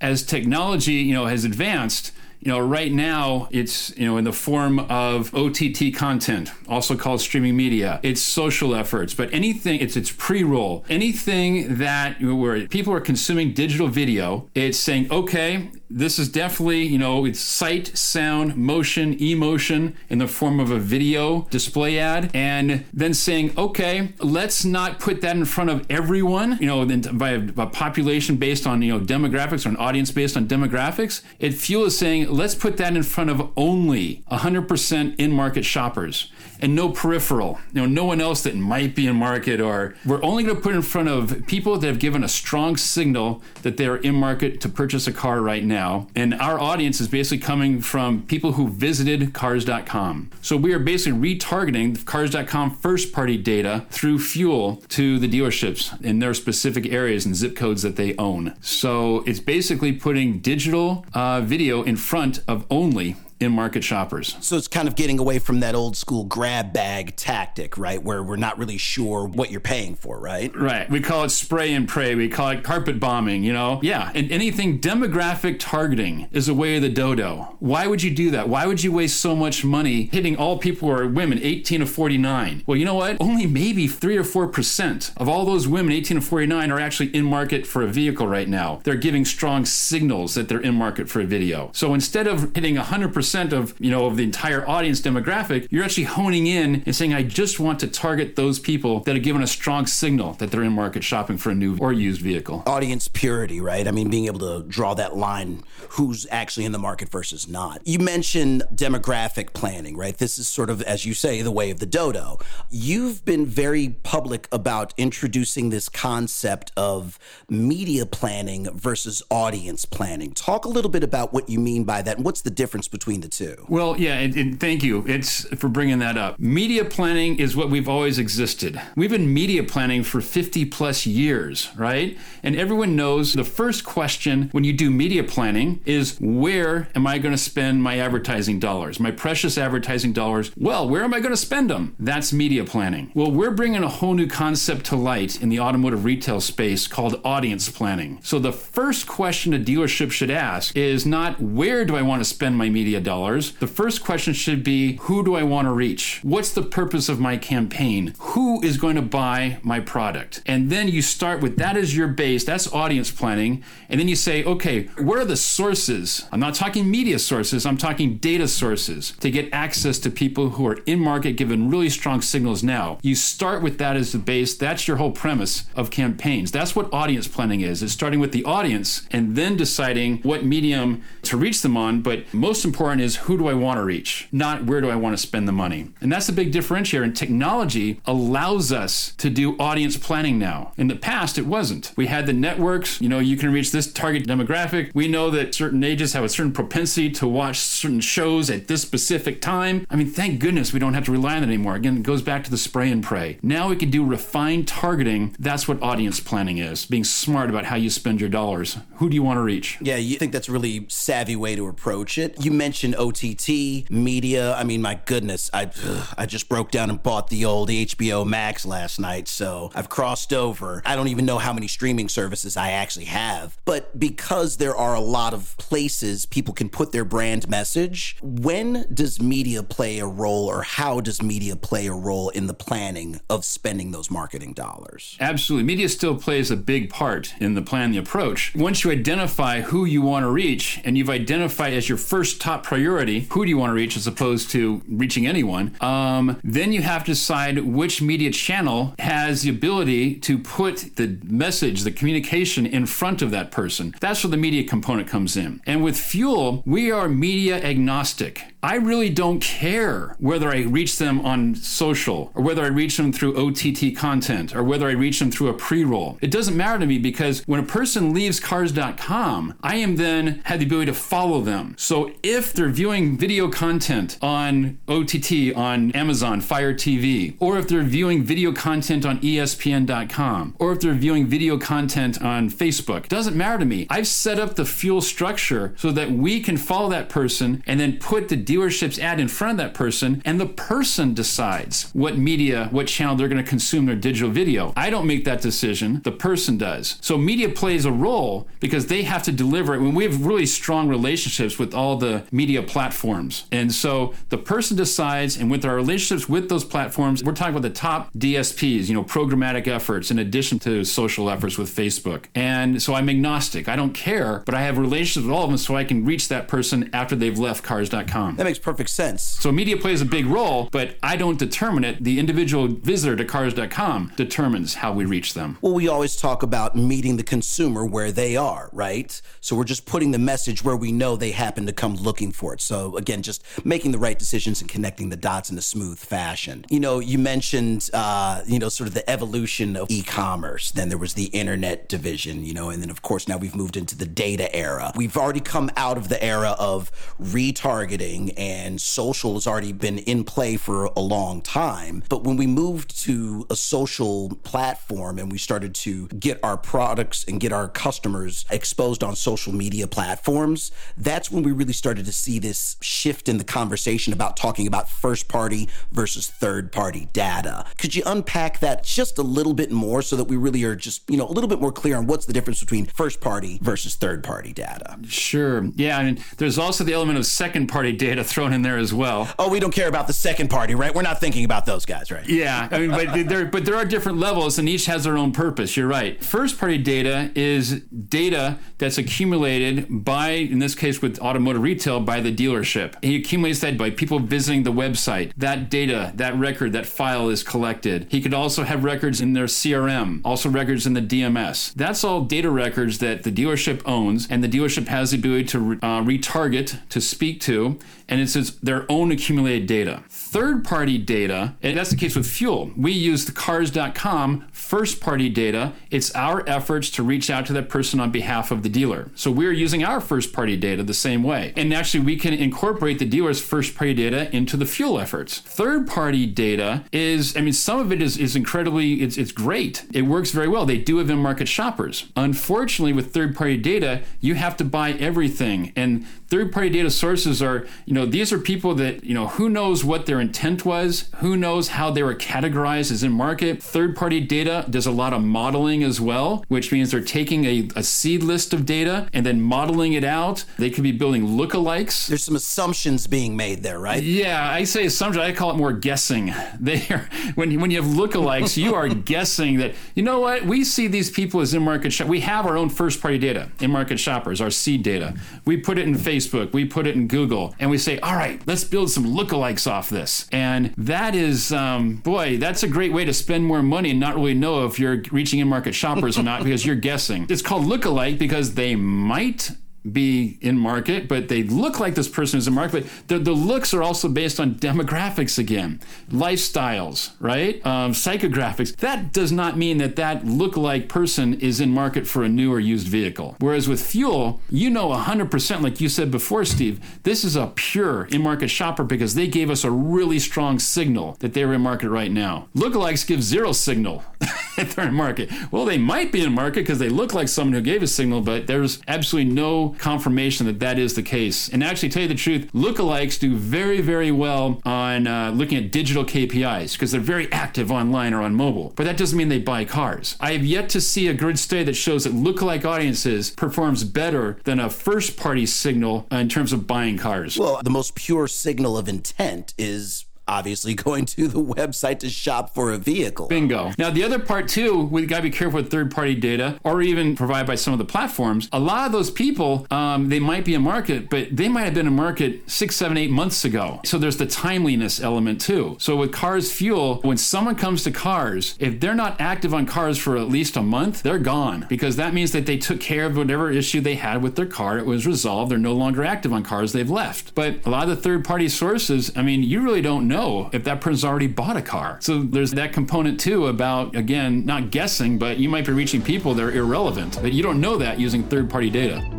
as 0.00 0.22
technology, 0.22 0.94
you 0.94 1.14
know, 1.14 1.26
has 1.26 1.44
advanced, 1.44 2.12
you 2.40 2.52
know, 2.52 2.60
right 2.60 2.92
now 2.92 3.48
it's, 3.50 3.96
you 3.96 4.06
know, 4.06 4.16
in 4.16 4.24
the 4.24 4.32
form 4.32 4.78
of 4.78 5.34
OTT 5.34 5.92
content, 5.94 6.52
also 6.68 6.96
called 6.96 7.20
streaming 7.20 7.56
media. 7.56 7.98
It's 8.02 8.20
social 8.20 8.74
efforts, 8.74 9.12
but 9.12 9.32
anything, 9.32 9.80
it's 9.80 9.96
it's 9.96 10.12
pre-roll. 10.12 10.84
Anything 10.88 11.78
that 11.78 12.22
where 12.22 12.66
people 12.68 12.92
are 12.92 13.00
consuming 13.00 13.54
digital 13.54 13.88
video, 13.88 14.48
it's 14.54 14.78
saying, 14.78 15.10
okay, 15.10 15.70
this 15.90 16.18
is 16.18 16.28
definitely, 16.28 16.82
you 16.82 16.98
know, 16.98 17.24
it's 17.24 17.40
sight, 17.40 17.96
sound, 17.96 18.56
motion, 18.56 19.14
emotion 19.22 19.96
in 20.08 20.18
the 20.18 20.28
form 20.28 20.60
of 20.60 20.70
a 20.70 20.78
video 20.78 21.42
display 21.50 21.98
ad, 21.98 22.30
and 22.34 22.84
then 22.92 23.14
saying, 23.14 23.52
okay, 23.56 24.12
let's 24.18 24.64
not 24.64 25.00
put 25.00 25.20
that 25.22 25.36
in 25.36 25.44
front 25.44 25.70
of 25.70 25.86
everyone, 25.90 26.58
you 26.60 26.66
know, 26.66 26.84
then 26.84 27.00
by 27.16 27.30
a, 27.30 27.68
population 27.68 28.36
based 28.36 28.66
on, 28.66 28.82
you 28.82 28.92
know, 28.92 29.04
demographics 29.04 29.66
or 29.66 29.70
an 29.70 29.76
audience 29.76 30.10
based 30.10 30.36
on 30.36 30.46
demographics. 30.48 31.22
It 31.38 31.54
Fuel 31.54 31.86
is 31.86 31.98
saying, 31.98 32.30
let's 32.30 32.54
put 32.54 32.76
that 32.78 32.96
in 32.96 33.02
front 33.02 33.30
of 33.30 33.50
only 33.56 34.22
100% 34.30 35.16
in 35.18 35.32
market 35.32 35.64
shoppers 35.64 36.30
and 36.60 36.74
no 36.74 36.90
peripheral, 36.90 37.58
you 37.72 37.80
know, 37.80 37.86
no 37.86 38.04
one 38.04 38.20
else 38.20 38.42
that 38.42 38.54
might 38.54 38.94
be 38.94 39.06
in 39.06 39.16
market, 39.16 39.60
or 39.60 39.94
we're 40.04 40.22
only 40.22 40.44
going 40.44 40.56
to 40.56 40.62
put 40.62 40.74
in 40.74 40.82
front 40.82 41.08
of 41.08 41.46
people 41.46 41.78
that 41.78 41.86
have 41.86 41.98
given 41.98 42.22
a 42.22 42.28
strong 42.28 42.76
signal 42.76 43.42
that 43.62 43.76
they're 43.76 43.96
in 43.96 44.14
market 44.14 44.60
to 44.60 44.68
purchase 44.68 45.06
a 45.06 45.12
car 45.12 45.40
right 45.40 45.64
now 45.64 45.88
now, 45.88 46.08
and 46.14 46.34
our 46.34 46.58
audience 46.58 47.00
is 47.00 47.08
basically 47.08 47.38
coming 47.38 47.80
from 47.80 48.22
people 48.22 48.52
who 48.52 48.68
visited 48.68 49.32
cars.com. 49.32 50.30
So 50.42 50.56
we 50.56 50.72
are 50.72 50.78
basically 50.78 51.18
retargeting 51.36 52.04
cars.com 52.04 52.76
first 52.76 53.12
party 53.12 53.36
data 53.36 53.86
through 53.90 54.18
fuel 54.18 54.82
to 54.88 55.18
the 55.18 55.28
dealerships 55.28 55.82
in 56.02 56.18
their 56.18 56.34
specific 56.34 56.92
areas 56.92 57.24
and 57.26 57.36
zip 57.36 57.54
codes 57.54 57.82
that 57.82 57.96
they 57.96 58.16
own. 58.16 58.54
So 58.60 59.22
it's 59.26 59.40
basically 59.40 59.92
putting 59.92 60.40
digital 60.40 61.06
uh, 61.14 61.40
video 61.42 61.82
in 61.82 61.96
front 61.96 62.40
of 62.48 62.66
only 62.70 63.16
in 63.40 63.52
market 63.52 63.84
shoppers. 63.84 64.36
So 64.40 64.56
it's 64.56 64.68
kind 64.68 64.88
of 64.88 64.96
getting 64.96 65.18
away 65.18 65.38
from 65.38 65.60
that 65.60 65.74
old 65.74 65.96
school 65.96 66.24
grab 66.24 66.72
bag 66.72 67.16
tactic, 67.16 67.78
right? 67.78 68.02
Where 68.02 68.22
we're 68.22 68.36
not 68.36 68.58
really 68.58 68.78
sure 68.78 69.26
what 69.26 69.50
you're 69.50 69.60
paying 69.60 69.94
for, 69.94 70.18
right? 70.18 70.54
Right. 70.56 70.90
We 70.90 71.00
call 71.00 71.24
it 71.24 71.30
spray 71.30 71.72
and 71.72 71.88
pray. 71.88 72.14
We 72.14 72.28
call 72.28 72.50
it 72.50 72.64
carpet 72.64 72.98
bombing, 72.98 73.44
you 73.44 73.52
know? 73.52 73.78
Yeah. 73.82 74.10
And 74.14 74.30
anything 74.32 74.80
demographic 74.80 75.56
targeting 75.58 76.28
is 76.32 76.48
a 76.48 76.54
way 76.54 76.76
of 76.76 76.82
the 76.82 76.88
dodo. 76.88 77.56
Why 77.60 77.86
would 77.86 78.02
you 78.02 78.10
do 78.10 78.30
that? 78.32 78.48
Why 78.48 78.66
would 78.66 78.82
you 78.82 78.92
waste 78.92 79.20
so 79.20 79.36
much 79.36 79.64
money 79.64 80.08
hitting 80.12 80.36
all 80.36 80.58
people 80.58 80.88
who 80.88 80.94
are 80.94 81.06
women 81.06 81.38
18 81.40 81.80
to 81.80 81.86
49? 81.86 82.64
Well, 82.66 82.76
you 82.76 82.84
know 82.84 82.94
what? 82.94 83.18
Only 83.20 83.46
maybe 83.46 83.86
3 83.86 84.16
or 84.16 84.24
4% 84.24 85.12
of 85.16 85.28
all 85.28 85.44
those 85.44 85.68
women 85.68 85.92
18 85.92 86.16
to 86.16 86.20
49 86.20 86.70
are 86.72 86.80
actually 86.80 87.14
in 87.14 87.24
market 87.24 87.66
for 87.66 87.82
a 87.82 87.86
vehicle 87.86 88.26
right 88.26 88.48
now. 88.48 88.80
They're 88.84 88.96
giving 88.96 89.24
strong 89.24 89.64
signals 89.64 90.34
that 90.34 90.48
they're 90.48 90.60
in 90.60 90.74
market 90.74 91.08
for 91.08 91.20
a 91.20 91.24
video. 91.24 91.70
So 91.72 91.94
instead 91.94 92.26
of 92.26 92.54
hitting 92.54 92.76
100% 92.76 93.27
percent 93.28 93.52
of 93.52 93.74
you 93.78 93.90
know 93.90 94.06
of 94.06 94.16
the 94.16 94.24
entire 94.24 94.66
audience 94.66 95.02
demographic, 95.02 95.68
you're 95.70 95.84
actually 95.84 96.04
honing 96.04 96.46
in 96.46 96.82
and 96.86 96.96
saying, 96.96 97.12
I 97.12 97.22
just 97.22 97.60
want 97.60 97.78
to 97.80 97.86
target 97.86 98.36
those 98.36 98.58
people 98.58 99.00
that 99.00 99.14
are 99.14 99.18
given 99.18 99.42
a 99.42 99.46
strong 99.46 99.86
signal 99.86 100.32
that 100.34 100.50
they're 100.50 100.62
in 100.62 100.72
market 100.72 101.04
shopping 101.04 101.36
for 101.36 101.50
a 101.50 101.54
new 101.54 101.76
or 101.78 101.92
used 101.92 102.22
vehicle. 102.22 102.62
Audience 102.66 103.06
purity, 103.06 103.60
right? 103.60 103.86
I 103.86 103.90
mean, 103.90 104.08
being 104.08 104.24
able 104.24 104.38
to 104.40 104.66
draw 104.66 104.94
that 104.94 105.14
line, 105.14 105.62
who's 105.90 106.26
actually 106.30 106.64
in 106.64 106.72
the 106.72 106.78
market 106.78 107.10
versus 107.10 107.46
not. 107.46 107.82
You 107.84 107.98
mentioned 107.98 108.62
demographic 108.74 109.52
planning, 109.52 109.94
right? 109.94 110.16
This 110.16 110.38
is 110.38 110.48
sort 110.48 110.70
of, 110.70 110.80
as 110.80 111.04
you 111.04 111.12
say, 111.12 111.42
the 111.42 111.50
way 111.50 111.70
of 111.70 111.80
the 111.80 111.86
dodo. 111.86 112.38
You've 112.70 113.26
been 113.26 113.44
very 113.44 113.90
public 114.04 114.48
about 114.50 114.94
introducing 114.96 115.68
this 115.68 115.90
concept 115.90 116.72
of 116.78 117.18
media 117.50 118.06
planning 118.06 118.68
versus 118.74 119.22
audience 119.30 119.84
planning. 119.84 120.32
Talk 120.32 120.64
a 120.64 120.70
little 120.70 120.90
bit 120.90 121.04
about 121.04 121.34
what 121.34 121.50
you 121.50 121.58
mean 121.58 121.84
by 121.84 122.00
that 122.00 122.16
and 122.16 122.24
what's 122.24 122.40
the 122.40 122.50
difference 122.50 122.88
between 122.88 123.17
between 123.20 123.48
the 123.48 123.56
two. 123.56 123.64
Well, 123.68 123.98
yeah, 123.98 124.18
and, 124.18 124.36
and, 124.36 124.60
thank 124.60 124.82
you. 124.82 125.04
It's 125.06 125.44
for 125.56 125.68
bringing 125.68 125.98
that 126.00 126.16
up. 126.16 126.38
Media 126.38 126.84
planning 126.84 127.38
is 127.38 127.56
what 127.56 127.70
we've 127.70 127.88
always 127.88 128.18
existed. 128.18 128.80
We've 128.96 129.10
been 129.10 129.32
media 129.32 129.62
planning 129.62 130.02
for 130.02 130.20
50 130.20 130.64
plus 130.66 131.06
years, 131.06 131.70
right? 131.76 132.16
And 132.42 132.56
everyone 132.56 132.96
knows 132.96 133.34
the 133.34 133.44
first 133.44 133.84
question 133.84 134.48
when 134.52 134.64
you 134.64 134.72
do 134.72 134.90
media 134.90 135.24
planning 135.24 135.80
is 135.84 136.16
where 136.20 136.88
am 136.94 137.06
I 137.06 137.18
going 137.18 137.34
to 137.34 137.38
spend 137.38 137.82
my 137.82 137.98
advertising 137.98 138.58
dollars, 138.58 139.00
my 139.00 139.10
precious 139.10 139.58
advertising 139.58 140.12
dollars? 140.12 140.50
Well, 140.56 140.88
where 140.88 141.04
am 141.04 141.14
I 141.14 141.20
going 141.20 141.32
to 141.32 141.36
spend 141.36 141.70
them? 141.70 141.94
That's 141.98 142.32
media 142.32 142.64
planning. 142.64 143.12
Well, 143.14 143.30
we're 143.30 143.50
bringing 143.50 143.82
a 143.82 143.88
whole 143.88 144.14
new 144.14 144.26
concept 144.26 144.86
to 144.86 144.96
light 144.96 145.40
in 145.40 145.48
the 145.48 145.60
automotive 145.60 146.04
retail 146.04 146.40
space 146.40 146.86
called 146.86 147.20
audience 147.24 147.68
planning. 147.68 148.18
So 148.22 148.38
the 148.38 148.52
first 148.52 149.06
question 149.06 149.54
a 149.54 149.58
dealership 149.58 150.10
should 150.10 150.30
ask 150.30 150.76
is 150.76 151.06
not 151.06 151.40
where 151.40 151.84
do 151.84 151.96
I 151.96 152.02
want 152.02 152.20
to 152.20 152.24
spend 152.24 152.56
my 152.56 152.68
media 152.68 153.00
dollars, 153.08 153.52
the 153.52 153.66
first 153.66 154.04
question 154.04 154.34
should 154.34 154.62
be 154.62 154.98
who 155.02 155.24
do 155.24 155.34
I 155.34 155.42
want 155.42 155.66
to 155.66 155.72
reach? 155.72 156.20
What's 156.22 156.52
the 156.52 156.62
purpose 156.62 157.08
of 157.08 157.18
my 157.18 157.38
campaign? 157.38 158.12
Who 158.18 158.62
is 158.62 158.76
going 158.76 158.96
to 158.96 159.02
buy 159.02 159.60
my 159.62 159.80
product? 159.80 160.42
And 160.44 160.68
then 160.68 160.88
you 160.88 161.00
start 161.00 161.40
with 161.40 161.56
that 161.56 161.74
as 161.74 161.96
your 161.96 162.08
base, 162.08 162.44
that's 162.44 162.70
audience 162.70 163.10
planning. 163.10 163.64
And 163.88 163.98
then 163.98 164.08
you 164.08 164.16
say, 164.16 164.44
okay, 164.44 164.88
what 164.98 165.18
are 165.18 165.24
the 165.24 165.38
sources? 165.38 166.28
I'm 166.30 166.40
not 166.40 166.54
talking 166.54 166.90
media 166.90 167.18
sources, 167.18 167.64
I'm 167.64 167.78
talking 167.78 168.18
data 168.18 168.46
sources 168.46 169.14
to 169.20 169.30
get 169.30 169.48
access 169.54 169.98
to 170.00 170.10
people 170.10 170.50
who 170.50 170.66
are 170.66 170.78
in 170.84 171.00
market 171.00 171.32
given 171.32 171.70
really 171.70 171.88
strong 171.88 172.20
signals 172.20 172.62
now. 172.62 172.98
You 173.02 173.14
start 173.14 173.62
with 173.62 173.78
that 173.78 173.96
as 173.96 174.12
the 174.12 174.18
base. 174.18 174.54
That's 174.54 174.86
your 174.86 174.98
whole 174.98 175.12
premise 175.12 175.64
of 175.74 175.90
campaigns. 175.90 176.52
That's 176.52 176.76
what 176.76 176.92
audience 176.92 177.26
planning 177.26 177.62
is. 177.62 177.82
It's 177.82 177.94
starting 177.94 178.20
with 178.20 178.32
the 178.32 178.44
audience 178.44 179.08
and 179.10 179.34
then 179.34 179.56
deciding 179.56 180.18
what 180.18 180.44
medium 180.44 181.02
to 181.22 181.38
reach 181.38 181.62
them 181.62 181.76
on. 181.76 182.02
But 182.02 182.34
most 182.34 182.66
important, 182.66 182.97
is 183.00 183.16
who 183.16 183.38
do 183.38 183.48
I 183.48 183.54
want 183.54 183.78
to 183.78 183.84
reach, 183.84 184.28
not 184.32 184.64
where 184.64 184.80
do 184.80 184.90
I 184.90 184.96
want 184.96 185.16
to 185.16 185.22
spend 185.22 185.48
the 185.48 185.52
money. 185.52 185.90
And 186.00 186.10
that's 186.10 186.26
the 186.26 186.32
big 186.32 186.52
differentiator. 186.52 187.02
And 187.02 187.16
technology 187.16 188.00
allows 188.06 188.72
us 188.72 189.12
to 189.18 189.30
do 189.30 189.56
audience 189.58 189.96
planning 189.96 190.38
now. 190.38 190.72
In 190.76 190.88
the 190.88 190.96
past, 190.96 191.38
it 191.38 191.46
wasn't. 191.46 191.92
We 191.96 192.06
had 192.06 192.26
the 192.26 192.32
networks, 192.32 193.00
you 193.00 193.08
know, 193.08 193.18
you 193.18 193.36
can 193.36 193.52
reach 193.52 193.72
this 193.72 193.92
target 193.92 194.26
demographic. 194.26 194.90
We 194.94 195.08
know 195.08 195.30
that 195.30 195.54
certain 195.54 195.82
ages 195.84 196.12
have 196.12 196.24
a 196.24 196.28
certain 196.28 196.52
propensity 196.52 197.10
to 197.10 197.28
watch 197.28 197.58
certain 197.58 198.00
shows 198.00 198.50
at 198.50 198.68
this 198.68 198.82
specific 198.82 199.40
time. 199.40 199.86
I 199.90 199.96
mean, 199.96 200.08
thank 200.08 200.40
goodness 200.40 200.72
we 200.72 200.78
don't 200.78 200.94
have 200.94 201.04
to 201.04 201.12
rely 201.12 201.34
on 201.34 201.42
that 201.42 201.48
anymore. 201.48 201.74
Again, 201.74 201.98
it 201.98 202.02
goes 202.02 202.22
back 202.22 202.44
to 202.44 202.50
the 202.50 202.58
spray 202.58 202.90
and 202.90 203.02
pray. 203.02 203.38
Now 203.42 203.68
we 203.68 203.76
can 203.76 203.90
do 203.90 204.04
refined 204.04 204.68
targeting. 204.68 205.34
That's 205.38 205.66
what 205.68 205.82
audience 205.82 206.20
planning 206.20 206.58
is 206.58 206.86
being 206.86 207.04
smart 207.04 207.50
about 207.50 207.66
how 207.66 207.76
you 207.76 207.90
spend 207.90 208.20
your 208.20 208.30
dollars. 208.30 208.78
Who 208.96 209.08
do 209.08 209.14
you 209.14 209.22
want 209.22 209.38
to 209.38 209.42
reach? 209.42 209.78
Yeah, 209.80 209.96
you 209.96 210.16
think 210.16 210.32
that's 210.32 210.48
a 210.48 210.52
really 210.52 210.86
savvy 210.88 211.36
way 211.36 211.56
to 211.56 211.66
approach 211.66 212.18
it. 212.18 212.44
You 212.44 212.50
mentioned 212.50 212.87
OTT 212.94 213.90
media. 213.90 214.54
I 214.54 214.64
mean, 214.64 214.82
my 214.82 215.00
goodness, 215.04 215.50
I 215.52 215.70
I 216.16 216.26
just 216.26 216.48
broke 216.48 216.70
down 216.70 216.90
and 216.90 217.02
bought 217.02 217.28
the 217.28 217.44
old 217.44 217.68
HBO 217.68 218.26
Max 218.26 218.66
last 218.66 218.98
night, 218.98 219.28
so 219.28 219.70
I've 219.74 219.88
crossed 219.88 220.32
over. 220.32 220.82
I 220.84 220.96
don't 220.96 221.08
even 221.08 221.24
know 221.24 221.38
how 221.38 221.52
many 221.52 221.68
streaming 221.68 222.08
services 222.08 222.56
I 222.56 222.70
actually 222.70 223.06
have, 223.06 223.58
but 223.64 223.98
because 223.98 224.56
there 224.56 224.76
are 224.76 224.94
a 224.94 225.00
lot 225.00 225.34
of 225.34 225.56
places 225.58 226.26
people 226.26 226.54
can 226.54 226.68
put 226.68 226.92
their 226.92 227.04
brand 227.04 227.48
message, 227.48 228.16
when 228.22 228.86
does 228.92 229.20
media 229.20 229.62
play 229.62 229.98
a 229.98 230.06
role, 230.06 230.46
or 230.46 230.62
how 230.62 231.00
does 231.00 231.22
media 231.22 231.56
play 231.56 231.86
a 231.86 231.92
role 231.92 232.28
in 232.30 232.46
the 232.46 232.54
planning 232.54 233.20
of 233.28 233.44
spending 233.44 233.90
those 233.90 234.10
marketing 234.10 234.52
dollars? 234.52 235.16
Absolutely, 235.20 235.64
media 235.64 235.88
still 235.88 236.16
plays 236.16 236.50
a 236.50 236.56
big 236.56 236.90
part 236.90 237.34
in 237.40 237.54
the 237.54 237.62
plan, 237.62 237.92
the 237.92 237.98
approach. 237.98 238.54
Once 238.54 238.84
you 238.84 238.90
identify 238.90 239.60
who 239.60 239.84
you 239.84 240.02
want 240.02 240.24
to 240.24 240.30
reach, 240.30 240.80
and 240.84 240.96
you've 240.96 241.10
identified 241.10 241.72
as 241.72 241.88
your 241.88 241.98
first 241.98 242.40
top 242.40 242.62
priority 242.62 242.77
priority, 242.78 243.26
who 243.30 243.44
do 243.44 243.48
you 243.48 243.58
want 243.58 243.70
to 243.70 243.74
reach 243.74 243.96
as 243.96 244.06
opposed 244.06 244.50
to 244.50 244.80
reaching 244.88 245.26
anyone, 245.26 245.74
um, 245.80 246.38
then 246.44 246.72
you 246.72 246.80
have 246.80 247.02
to 247.02 247.10
decide 247.10 247.58
which 247.58 248.00
media 248.00 248.30
channel 248.30 248.94
has 249.00 249.42
the 249.42 249.50
ability 249.50 250.14
to 250.14 250.38
put 250.38 250.94
the 250.94 251.18
message, 251.24 251.82
the 251.82 251.90
communication 251.90 252.64
in 252.64 252.86
front 252.86 253.20
of 253.20 253.32
that 253.32 253.50
person. 253.50 253.92
That's 253.98 254.22
where 254.22 254.30
the 254.30 254.36
media 254.36 254.62
component 254.62 255.08
comes 255.08 255.36
in. 255.36 255.60
And 255.66 255.82
with 255.82 255.96
Fuel, 255.96 256.62
we 256.64 256.92
are 256.92 257.08
media 257.08 257.60
agnostic. 257.60 258.44
I 258.62 258.74
really 258.74 259.08
don't 259.08 259.40
care 259.40 260.16
whether 260.18 260.50
I 260.50 260.62
reach 260.62 260.98
them 260.98 261.24
on 261.24 261.54
social 261.54 262.32
or 262.34 262.42
whether 262.42 262.64
I 262.64 262.68
reach 262.68 262.96
them 262.96 263.12
through 263.12 263.36
OTT 263.36 263.96
content 263.96 264.54
or 264.54 264.64
whether 264.64 264.88
I 264.88 264.92
reach 264.92 265.20
them 265.20 265.30
through 265.30 265.48
a 265.48 265.54
pre 265.54 265.84
roll. 265.84 266.18
It 266.20 266.32
doesn't 266.32 266.56
matter 266.56 266.80
to 266.80 266.86
me 266.86 266.98
because 266.98 267.42
when 267.46 267.60
a 267.60 267.66
person 267.66 268.12
leaves 268.12 268.40
cars.com, 268.40 269.54
I 269.62 269.76
am 269.76 269.94
then 269.94 270.42
had 270.44 270.58
the 270.60 270.66
ability 270.66 270.90
to 270.90 270.98
follow 270.98 271.40
them. 271.40 271.76
So 271.78 272.10
if 272.24 272.52
they're 272.58 272.68
viewing 272.68 273.16
video 273.16 273.48
content 273.48 274.18
on 274.20 274.80
OTT, 274.88 275.54
on 275.54 275.92
Amazon 275.92 276.40
Fire 276.40 276.74
TV, 276.74 277.36
or 277.38 277.56
if 277.56 277.68
they're 277.68 277.84
viewing 277.84 278.24
video 278.24 278.52
content 278.52 279.06
on 279.06 279.20
ESPN.com, 279.20 280.56
or 280.58 280.72
if 280.72 280.80
they're 280.80 280.92
viewing 280.92 281.28
video 281.28 281.56
content 281.56 282.20
on 282.20 282.50
Facebook, 282.50 283.06
doesn't 283.06 283.36
matter 283.36 283.60
to 283.60 283.64
me. 283.64 283.86
I've 283.88 284.08
set 284.08 284.40
up 284.40 284.56
the 284.56 284.64
fuel 284.64 285.00
structure 285.00 285.72
so 285.76 285.92
that 285.92 286.10
we 286.10 286.40
can 286.40 286.56
follow 286.56 286.90
that 286.90 287.08
person 287.08 287.62
and 287.64 287.78
then 287.78 287.96
put 287.98 288.28
the 288.28 288.36
dealership's 288.36 288.98
ad 288.98 289.20
in 289.20 289.28
front 289.28 289.52
of 289.52 289.58
that 289.58 289.72
person, 289.72 290.20
and 290.24 290.40
the 290.40 290.46
person 290.46 291.14
decides 291.14 291.90
what 291.92 292.18
media, 292.18 292.66
what 292.72 292.88
channel 292.88 293.14
they're 293.14 293.28
going 293.28 293.42
to 293.42 293.48
consume 293.48 293.86
their 293.86 293.94
digital 293.94 294.30
video. 294.30 294.72
I 294.74 294.90
don't 294.90 295.06
make 295.06 295.24
that 295.26 295.40
decision, 295.40 296.00
the 296.02 296.10
person 296.10 296.58
does. 296.58 296.98
So 297.00 297.16
media 297.16 297.50
plays 297.50 297.84
a 297.84 297.92
role 297.92 298.48
because 298.58 298.88
they 298.88 299.04
have 299.04 299.22
to 299.22 299.32
deliver 299.32 299.76
it. 299.76 299.80
When 299.80 299.94
we 299.94 300.02
have 300.02 300.26
really 300.26 300.46
strong 300.46 300.88
relationships 300.88 301.56
with 301.56 301.72
all 301.72 301.96
the 301.96 302.24
media 302.32 302.47
platforms. 302.66 303.44
And 303.52 303.72
so 303.72 304.14
the 304.28 304.38
person 304.38 304.76
decides, 304.76 305.36
and 305.36 305.50
with 305.50 305.64
our 305.64 305.74
relationships 305.74 306.28
with 306.28 306.48
those 306.48 306.64
platforms, 306.64 307.22
we're 307.22 307.32
talking 307.32 307.54
about 307.54 307.62
the 307.62 307.70
top 307.70 308.12
DSPs, 308.14 308.88
you 308.88 308.94
know, 308.94 309.04
programmatic 309.04 309.66
efforts 309.66 310.10
in 310.10 310.18
addition 310.18 310.58
to 310.60 310.84
social 310.84 311.30
efforts 311.30 311.58
with 311.58 311.74
Facebook. 311.74 312.26
And 312.34 312.80
so 312.82 312.94
I'm 312.94 313.08
agnostic. 313.08 313.68
I 313.68 313.76
don't 313.76 313.92
care, 313.92 314.42
but 314.46 314.54
I 314.54 314.62
have 314.62 314.78
relationships 314.78 315.26
with 315.26 315.34
all 315.34 315.44
of 315.44 315.50
them 315.50 315.58
so 315.58 315.76
I 315.76 315.84
can 315.84 316.04
reach 316.04 316.28
that 316.28 316.48
person 316.48 316.90
after 316.92 317.14
they've 317.14 317.38
left 317.38 317.62
cars.com. 317.62 318.36
That 318.36 318.44
makes 318.44 318.58
perfect 318.58 318.90
sense. 318.90 319.22
So 319.22 319.52
media 319.52 319.76
plays 319.76 320.00
a 320.00 320.06
big 320.06 320.26
role, 320.26 320.68
but 320.72 320.96
I 321.02 321.16
don't 321.16 321.38
determine 321.38 321.84
it. 321.84 322.02
The 322.02 322.18
individual 322.18 322.68
visitor 322.68 323.16
to 323.16 323.24
cars.com 323.24 324.12
determines 324.16 324.74
how 324.74 324.92
we 324.92 325.04
reach 325.04 325.34
them. 325.34 325.58
Well, 325.60 325.74
we 325.74 325.88
always 325.88 326.16
talk 326.16 326.42
about 326.42 326.76
meeting 326.76 327.16
the 327.16 327.22
consumer 327.22 327.84
where 327.84 328.12
they 328.12 328.36
are, 328.36 328.70
right? 328.72 329.20
So 329.40 329.56
we're 329.56 329.64
just 329.64 329.86
putting 329.86 330.10
the 330.10 330.18
message 330.18 330.64
where 330.64 330.76
we 330.76 330.92
know 330.92 331.16
they 331.16 331.32
happen 331.32 331.66
to 331.66 331.72
come 331.72 331.96
looking 331.96 332.32
for 332.38 332.54
it. 332.54 332.60
So 332.60 332.96
again, 332.96 333.22
just 333.22 333.42
making 333.64 333.92
the 333.92 333.98
right 333.98 334.18
decisions 334.18 334.60
and 334.60 334.70
connecting 334.70 335.10
the 335.10 335.16
dots 335.16 335.50
in 335.50 335.58
a 335.58 335.62
smooth 335.62 335.98
fashion. 335.98 336.64
You 336.70 336.80
know, 336.80 337.00
you 337.00 337.18
mentioned, 337.18 337.90
uh, 337.92 338.42
you 338.46 338.58
know, 338.58 338.68
sort 338.68 338.88
of 338.88 338.94
the 338.94 339.08
evolution 339.10 339.76
of 339.76 339.90
e-commerce. 339.90 340.70
Then 340.70 340.88
there 340.88 340.98
was 340.98 341.14
the 341.14 341.26
internet 341.26 341.88
division, 341.88 342.44
you 342.44 342.54
know, 342.54 342.70
and 342.70 342.80
then 342.82 342.90
of 342.90 343.02
course 343.02 343.28
now 343.28 343.36
we've 343.36 343.56
moved 343.56 343.76
into 343.76 343.96
the 343.96 344.06
data 344.06 344.54
era. 344.54 344.92
We've 344.94 345.16
already 345.16 345.40
come 345.40 345.70
out 345.76 345.98
of 345.98 346.08
the 346.08 346.22
era 346.22 346.54
of 346.58 346.90
retargeting 347.20 348.34
and 348.38 348.80
social 348.80 349.34
has 349.34 349.46
already 349.46 349.72
been 349.72 349.98
in 349.98 350.24
play 350.24 350.56
for 350.56 350.86
a 350.96 351.00
long 351.00 351.42
time. 351.42 352.02
But 352.08 352.24
when 352.24 352.36
we 352.36 352.46
moved 352.46 353.00
to 353.04 353.46
a 353.50 353.56
social 353.56 354.30
platform 354.42 355.18
and 355.18 355.30
we 355.30 355.38
started 355.38 355.74
to 355.76 356.06
get 356.08 356.38
our 356.42 356.56
products 356.56 357.24
and 357.26 357.40
get 357.40 357.52
our 357.52 357.68
customers 357.68 358.44
exposed 358.50 359.02
on 359.02 359.16
social 359.16 359.52
media 359.52 359.86
platforms, 359.86 360.70
that's 360.96 361.30
when 361.30 361.42
we 361.42 361.52
really 361.52 361.72
started 361.72 362.06
to 362.06 362.12
see 362.28 362.38
this 362.38 362.76
shift 362.82 363.26
in 363.26 363.38
the 363.38 363.44
conversation 363.44 364.12
about 364.12 364.36
talking 364.36 364.66
about 364.66 364.90
first 364.90 365.28
party 365.28 365.66
versus 365.90 366.28
third 366.28 366.70
party 366.70 367.08
data. 367.14 367.64
Could 367.78 367.94
you 367.94 368.02
unpack 368.04 368.60
that 368.60 368.84
just 368.84 369.16
a 369.16 369.22
little 369.22 369.54
bit 369.54 369.70
more 369.70 370.02
so 370.02 370.14
that 370.16 370.24
we 370.24 370.36
really 370.36 370.62
are 370.64 370.76
just, 370.76 371.08
you 371.08 371.16
know, 371.16 371.26
a 371.26 371.32
little 371.32 371.48
bit 371.48 371.58
more 371.58 371.72
clear 371.72 371.96
on 371.96 372.06
what's 372.06 372.26
the 372.26 372.34
difference 372.34 372.60
between 372.60 372.84
first 372.84 373.22
party 373.22 373.58
versus 373.62 373.94
third 373.94 374.22
party 374.22 374.52
data? 374.52 374.98
Sure. 375.08 375.64
Yeah. 375.74 375.96
I 375.96 376.04
mean, 376.04 376.22
there's 376.36 376.58
also 376.58 376.84
the 376.84 376.92
element 376.92 377.18
of 377.18 377.24
second 377.24 377.68
party 377.68 377.92
data 377.92 378.22
thrown 378.22 378.52
in 378.52 378.60
there 378.60 378.76
as 378.76 378.92
well. 378.92 379.26
Oh, 379.38 379.48
we 379.48 379.58
don't 379.58 379.74
care 379.74 379.88
about 379.88 380.06
the 380.06 380.12
second 380.12 380.50
party, 380.50 380.74
right? 380.74 380.94
We're 380.94 381.00
not 381.00 381.20
thinking 381.20 381.46
about 381.46 381.64
those 381.64 381.86
guys, 381.86 382.10
right? 382.10 382.28
Yeah. 382.28 382.68
I 382.70 382.78
mean, 382.78 382.90
but 382.90 383.26
there, 383.26 383.46
but 383.46 383.64
there 383.64 383.76
are 383.76 383.86
different 383.86 384.18
levels 384.18 384.58
and 384.58 384.68
each 384.68 384.84
has 384.84 385.04
their 385.04 385.16
own 385.16 385.32
purpose. 385.32 385.78
You're 385.78 385.88
right. 385.88 386.22
First 386.22 386.58
party 386.58 386.76
data 386.76 387.30
is 387.34 387.80
data 387.80 388.58
that's 388.76 388.98
accumulated 388.98 390.04
by, 390.04 390.30
in 390.30 390.58
this 390.58 390.74
case 390.74 391.00
with 391.00 391.18
automotive 391.20 391.62
retail, 391.62 392.00
by 392.00 392.17
the 392.20 392.34
dealership. 392.34 393.02
He 393.02 393.16
accumulates 393.16 393.60
that 393.60 393.78
by 393.78 393.90
people 393.90 394.18
visiting 394.18 394.62
the 394.62 394.72
website. 394.72 395.32
That 395.36 395.70
data, 395.70 396.12
that 396.16 396.34
record, 396.36 396.72
that 396.72 396.86
file 396.86 397.28
is 397.28 397.42
collected. 397.42 398.06
He 398.10 398.20
could 398.20 398.34
also 398.34 398.64
have 398.64 398.84
records 398.84 399.20
in 399.20 399.32
their 399.32 399.46
CRM, 399.46 400.20
also 400.24 400.48
records 400.48 400.86
in 400.86 400.94
the 400.94 401.02
DMS. 401.02 401.74
That's 401.74 402.04
all 402.04 402.22
data 402.22 402.50
records 402.50 402.98
that 402.98 403.22
the 403.22 403.32
dealership 403.32 403.82
owns, 403.84 404.26
and 404.28 404.42
the 404.42 404.48
dealership 404.48 404.88
has 404.88 405.10
the 405.10 405.18
ability 405.18 405.44
to 405.44 405.78
uh, 405.82 406.02
retarget, 406.02 406.78
to 406.88 407.00
speak 407.00 407.40
to, 407.42 407.78
and 408.08 408.20
it's 408.20 408.34
their 408.56 408.90
own 408.90 409.12
accumulated 409.12 409.66
data. 409.66 410.02
Third 410.08 410.64
party 410.64 410.98
data, 410.98 411.54
and 411.62 411.76
that's 411.76 411.90
the 411.90 411.96
case 411.96 412.16
with 412.16 412.26
fuel. 412.26 412.70
We 412.76 412.92
use 412.92 413.26
the 413.26 413.32
cars.com 413.32 414.48
first 414.52 415.00
party 415.00 415.28
data. 415.28 415.72
It's 415.90 416.14
our 416.14 416.46
efforts 416.48 416.90
to 416.90 417.02
reach 417.02 417.30
out 417.30 417.46
to 417.46 417.52
that 417.54 417.68
person 417.68 418.00
on 418.00 418.10
behalf 418.10 418.50
of 418.50 418.62
the 418.62 418.68
dealer. 418.68 419.10
So 419.14 419.30
we're 419.30 419.52
using 419.52 419.82
our 419.84 420.00
first 420.00 420.32
party 420.32 420.56
data 420.56 420.82
the 420.82 420.94
same 420.94 421.22
way. 421.22 421.52
And 421.56 421.72
actually, 421.72 422.04
we 422.04 422.16
can 422.16 422.34
incorporate 422.34 422.98
the 422.98 423.06
dealer's 423.06 423.40
first 423.40 423.74
party 423.74 423.94
data 423.94 424.34
into 424.34 424.56
the 424.56 424.66
fuel 424.66 424.98
efforts. 425.00 425.40
Third 425.40 425.86
party 425.86 426.26
data 426.26 426.84
is, 426.92 427.36
I 427.36 427.40
mean, 427.40 427.52
some 427.52 427.80
of 427.80 427.92
it 427.92 428.02
is, 428.02 428.18
is 428.18 428.36
incredibly, 428.36 429.02
it's, 429.02 429.16
it's 429.16 429.32
great. 429.32 429.84
It 429.92 430.02
works 430.02 430.32
very 430.32 430.48
well. 430.48 430.66
They 430.66 430.78
do 430.78 430.98
have 430.98 431.08
in 431.08 431.18
market 431.18 431.48
shoppers. 431.48 432.06
Unfortunately, 432.16 432.92
with 432.92 433.12
third 433.12 433.34
party 433.34 433.56
data, 433.56 434.02
you 434.20 434.34
have 434.34 434.56
to 434.58 434.64
buy 434.64 434.92
everything. 434.92 435.72
And 435.76 436.06
third 436.28 436.52
party 436.52 436.70
data 436.70 436.90
sources 436.90 437.42
are, 437.42 437.66
you 437.84 437.94
know, 437.94 438.06
these 438.06 438.32
are 438.32 438.38
people 438.38 438.74
that, 438.76 439.04
you 439.04 439.14
know, 439.14 439.28
who 439.28 439.48
knows 439.48 439.84
what 439.84 440.06
their 440.06 440.20
intent 440.20 440.64
was, 440.64 441.08
who 441.16 441.36
knows 441.36 441.68
how 441.68 441.90
they 441.90 442.02
were 442.02 442.14
categorized 442.14 442.90
as 442.92 443.02
in 443.02 443.12
market. 443.12 443.62
Third 443.62 443.96
party 443.96 444.20
data 444.20 444.64
does 444.68 444.86
a 444.86 444.90
lot 444.90 445.12
of 445.12 445.22
modeling 445.22 445.82
as 445.82 446.00
well, 446.00 446.44
which 446.48 446.70
means 446.72 446.90
they're 446.90 447.00
taking 447.00 447.44
a, 447.44 447.68
a 447.76 447.82
seed 447.82 448.22
list 448.22 448.52
of 448.52 448.66
data 448.66 449.08
and 449.12 449.24
then 449.24 449.40
modeling 449.40 449.94
it 449.94 450.04
out. 450.04 450.44
They 450.58 450.70
could 450.70 450.82
be 450.82 450.92
building 450.92 451.26
lookalikes. 451.26 452.08
There's 452.08 452.24
some 452.24 452.36
assumptions 452.36 453.06
being 453.06 453.36
made 453.36 453.62
there, 453.62 453.78
right? 453.78 454.02
Yeah, 454.02 454.50
I 454.50 454.64
say 454.64 454.86
assumption. 454.86 455.22
I 455.22 455.32
call 455.32 455.50
it 455.50 455.56
more 455.56 455.72
guessing. 455.72 456.34
They 456.60 456.86
are, 456.90 457.08
when 457.34 457.60
when 457.60 457.70
you 457.70 457.80
have 457.80 457.90
lookalikes, 457.90 458.56
you 458.56 458.74
are 458.74 458.88
guessing 459.12 459.58
that 459.58 459.74
you 459.94 460.02
know 460.02 460.20
what 460.20 460.44
we 460.44 460.64
see 460.64 460.88
these 460.88 461.10
people 461.10 461.40
as 461.40 461.54
in 461.54 461.62
market 461.62 461.92
shop. 461.92 462.08
We 462.08 462.20
have 462.20 462.46
our 462.46 462.56
own 462.56 462.68
first 462.68 463.00
party 463.00 463.16
data 463.18 463.50
in 463.60 463.70
market 463.70 463.98
shoppers, 463.98 464.40
our 464.40 464.50
seed 464.50 464.82
data. 464.82 465.14
We 465.44 465.56
put 465.56 465.78
it 465.78 465.86
in 465.86 465.94
Facebook, 465.94 466.17
we 466.52 466.64
put 466.64 466.86
it 466.86 466.94
in 466.94 467.08
Google, 467.08 467.54
and 467.58 467.70
we 467.70 467.78
say, 467.78 467.98
all 468.00 468.14
right, 468.14 468.40
let's 468.46 468.64
build 468.64 468.90
some 468.90 469.04
lookalikes 469.04 469.70
off 469.70 469.88
this. 469.88 470.28
And 470.32 470.74
that 470.76 471.14
is, 471.14 471.52
um, 471.52 471.96
boy, 471.96 472.38
that's 472.38 472.62
a 472.62 472.68
great 472.68 472.92
way 472.92 473.04
to 473.04 473.12
spend 473.12 473.44
more 473.44 473.62
money 473.62 473.90
and 473.90 474.00
not 474.00 474.16
really 474.16 474.34
know 474.34 474.66
if 474.66 474.78
you're 474.78 475.02
reaching 475.10 475.38
in 475.40 475.48
market 475.48 475.74
shoppers 475.74 476.18
or 476.18 476.22
not 476.22 476.42
because 476.44 476.64
you're 476.64 476.76
guessing. 476.76 477.26
It's 477.28 477.42
called 477.42 477.64
lookalike 477.64 478.18
because 478.18 478.54
they 478.54 478.74
might 478.76 479.50
be 479.90 480.38
in 480.40 480.58
market, 480.58 481.08
but 481.08 481.28
they 481.28 481.42
look 481.42 481.80
like 481.80 481.94
this 481.94 482.08
person 482.08 482.38
is 482.38 482.46
in 482.46 482.54
market. 482.54 482.84
But 482.84 483.08
the, 483.08 483.18
the 483.18 483.32
looks 483.32 483.72
are 483.74 483.82
also 483.82 484.08
based 484.08 484.38
on 484.40 484.54
demographics 484.54 485.38
again, 485.38 485.80
lifestyles, 486.10 487.12
right? 487.20 487.64
Um, 487.66 487.92
psychographics. 487.92 488.76
That 488.76 489.12
does 489.12 489.32
not 489.32 489.56
mean 489.56 489.78
that 489.78 489.96
that 489.96 490.24
look-like 490.24 490.88
person 490.88 491.34
is 491.34 491.60
in 491.60 491.70
market 491.70 492.06
for 492.06 492.22
a 492.22 492.28
new 492.28 492.52
or 492.52 492.60
used 492.60 492.88
vehicle. 492.88 493.36
Whereas 493.38 493.68
with 493.68 493.84
fuel, 493.84 494.40
you 494.50 494.70
know 494.70 494.88
100%, 494.88 495.62
like 495.62 495.80
you 495.80 495.88
said 495.88 496.10
before, 496.10 496.44
Steve, 496.44 496.80
this 497.02 497.24
is 497.24 497.36
a 497.36 497.48
pure 497.54 498.04
in-market 498.06 498.48
shopper 498.48 498.84
because 498.84 499.14
they 499.14 499.26
gave 499.26 499.50
us 499.50 499.64
a 499.64 499.70
really 499.70 500.18
strong 500.18 500.58
signal 500.58 501.16
that 501.20 501.34
they're 501.34 501.52
in 501.52 501.60
market 501.60 501.90
right 501.90 502.10
now. 502.10 502.48
Lookalikes 502.54 503.06
give 503.06 503.22
zero 503.22 503.52
signal 503.52 504.04
if 504.56 504.74
they're 504.74 504.88
in 504.88 504.94
market. 504.94 505.30
Well, 505.50 505.64
they 505.64 505.78
might 505.78 506.12
be 506.12 506.22
in 506.22 506.32
market 506.32 506.60
because 506.60 506.78
they 506.78 506.88
look 506.88 507.14
like 507.14 507.28
someone 507.28 507.54
who 507.54 507.60
gave 507.60 507.82
a 507.82 507.86
signal, 507.86 508.20
but 508.20 508.46
there's 508.46 508.80
absolutely 508.88 509.32
no 509.32 509.74
confirmation 509.78 510.46
that 510.46 510.60
that 510.60 510.78
is 510.78 510.94
the 510.94 511.02
case. 511.02 511.48
And 511.48 511.62
actually, 511.62 511.88
tell 511.88 512.02
you 512.02 512.08
the 512.08 512.14
truth, 512.14 512.50
lookalikes 512.52 513.18
do 513.18 513.36
very, 513.36 513.80
very 513.80 514.10
well 514.10 514.60
on 514.64 515.06
uh, 515.06 515.30
looking 515.30 515.58
at 515.58 515.70
digital 515.70 516.04
KPIs 516.04 516.72
because 516.72 516.92
they're 516.92 517.00
very 517.00 517.30
active 517.32 517.70
online 517.70 518.14
or 518.14 518.22
on 518.22 518.34
mobile. 518.34 518.72
But 518.76 518.84
that 518.84 518.96
doesn't 518.96 519.16
mean 519.16 519.28
they 519.28 519.38
buy 519.38 519.64
cars. 519.64 520.16
I 520.20 520.32
have 520.32 520.44
yet 520.44 520.68
to 520.70 520.80
see 520.80 521.08
a 521.08 521.14
grid 521.14 521.38
study 521.38 521.64
that 521.64 521.74
shows 521.74 522.04
that 522.04 522.12
lookalike 522.12 522.64
audiences 522.64 523.30
performs 523.30 523.84
better 523.84 524.38
than 524.44 524.60
a 524.60 524.70
first 524.70 525.16
party 525.16 525.46
signal 525.46 526.06
in 526.10 526.28
terms 526.28 526.52
of 526.52 526.66
buying 526.66 526.98
cars. 526.98 527.38
Well, 527.38 527.60
the 527.62 527.70
most 527.70 527.94
pure 527.94 528.28
signal 528.28 528.76
of 528.76 528.88
intent 528.88 529.54
is 529.58 530.04
obviously 530.28 530.74
going 530.88 531.06
to 531.06 531.26
the 531.26 531.42
website 531.42 532.00
to 532.00 532.10
shop 532.10 532.54
for 532.54 532.70
a 532.70 532.78
vehicle. 532.78 533.26
Bingo. 533.28 533.72
Now, 533.78 533.90
the 533.90 534.04
other 534.04 534.18
part 534.18 534.48
too, 534.48 534.84
we 534.84 535.06
got 535.06 535.18
to 535.18 535.22
be 535.22 535.30
careful 535.30 535.60
with 535.60 535.70
third 535.70 535.90
party 535.90 536.14
data 536.14 536.58
or 536.64 536.82
even 536.82 537.16
provided 537.16 537.46
by 537.46 537.54
some 537.54 537.72
of 537.72 537.78
the 537.78 537.84
platforms. 537.84 538.48
A 538.52 538.60
lot 538.60 538.86
of 538.86 538.92
those 538.92 539.10
people, 539.10 539.66
um, 539.70 540.08
they 540.08 540.20
might 540.20 540.44
be 540.44 540.54
in 540.54 540.62
market, 540.62 541.10
but 541.10 541.34
they 541.34 541.48
might 541.48 541.64
have 541.64 541.74
been 541.74 541.86
in 541.86 541.94
market 541.94 542.48
six, 542.48 542.76
seven, 542.76 542.96
eight 542.96 543.10
months 543.10 543.44
ago. 543.44 543.80
So 543.84 543.98
there's 543.98 544.18
the 544.18 544.26
timeliness 544.26 545.00
element 545.00 545.40
too. 545.40 545.76
So 545.80 545.96
with 545.96 546.12
Cars 546.12 546.52
Fuel, 546.52 546.96
when 547.02 547.16
someone 547.16 547.56
comes 547.56 547.82
to 547.84 547.90
Cars, 547.90 548.54
if 548.58 548.80
they're 548.80 548.94
not 548.94 549.20
active 549.20 549.54
on 549.54 549.66
Cars 549.66 549.98
for 549.98 550.16
at 550.16 550.28
least 550.28 550.56
a 550.56 550.62
month, 550.62 551.02
they're 551.02 551.18
gone 551.18 551.66
because 551.68 551.96
that 551.96 552.14
means 552.14 552.32
that 552.32 552.46
they 552.46 552.56
took 552.56 552.80
care 552.80 553.06
of 553.06 553.16
whatever 553.16 553.50
issue 553.50 553.80
they 553.80 553.94
had 553.94 554.22
with 554.22 554.36
their 554.36 554.46
car. 554.46 554.78
It 554.78 554.86
was 554.86 555.06
resolved. 555.06 555.50
They're 555.50 555.58
no 555.58 555.72
longer 555.72 556.04
active 556.04 556.32
on 556.32 556.42
Cars. 556.42 556.72
They've 556.72 556.88
left. 556.90 557.34
But 557.34 557.64
a 557.66 557.70
lot 557.70 557.88
of 557.88 557.96
the 557.96 558.02
third 558.02 558.24
party 558.24 558.48
sources, 558.48 559.10
I 559.16 559.22
mean, 559.22 559.42
you 559.42 559.60
really 559.62 559.82
don't 559.82 560.06
know 560.06 560.17
know 560.18 560.50
if 560.52 560.64
that 560.64 560.80
person's 560.80 561.04
already 561.04 561.26
bought 561.26 561.56
a 561.56 561.62
car. 561.62 561.98
So 562.00 562.22
there's 562.22 562.52
that 562.52 562.72
component 562.72 563.20
too 563.20 563.46
about, 563.46 563.94
again, 563.94 564.44
not 564.44 564.70
guessing, 564.70 565.18
but 565.18 565.38
you 565.38 565.48
might 565.48 565.66
be 565.66 565.72
reaching 565.72 566.02
people 566.02 566.34
that 566.34 566.42
are 566.42 566.52
irrelevant. 566.52 567.18
But 567.22 567.32
you 567.32 567.42
don't 567.42 567.60
know 567.60 567.76
that 567.78 568.00
using 568.00 568.24
third 568.24 568.50
party 568.50 568.70
data. 568.70 569.17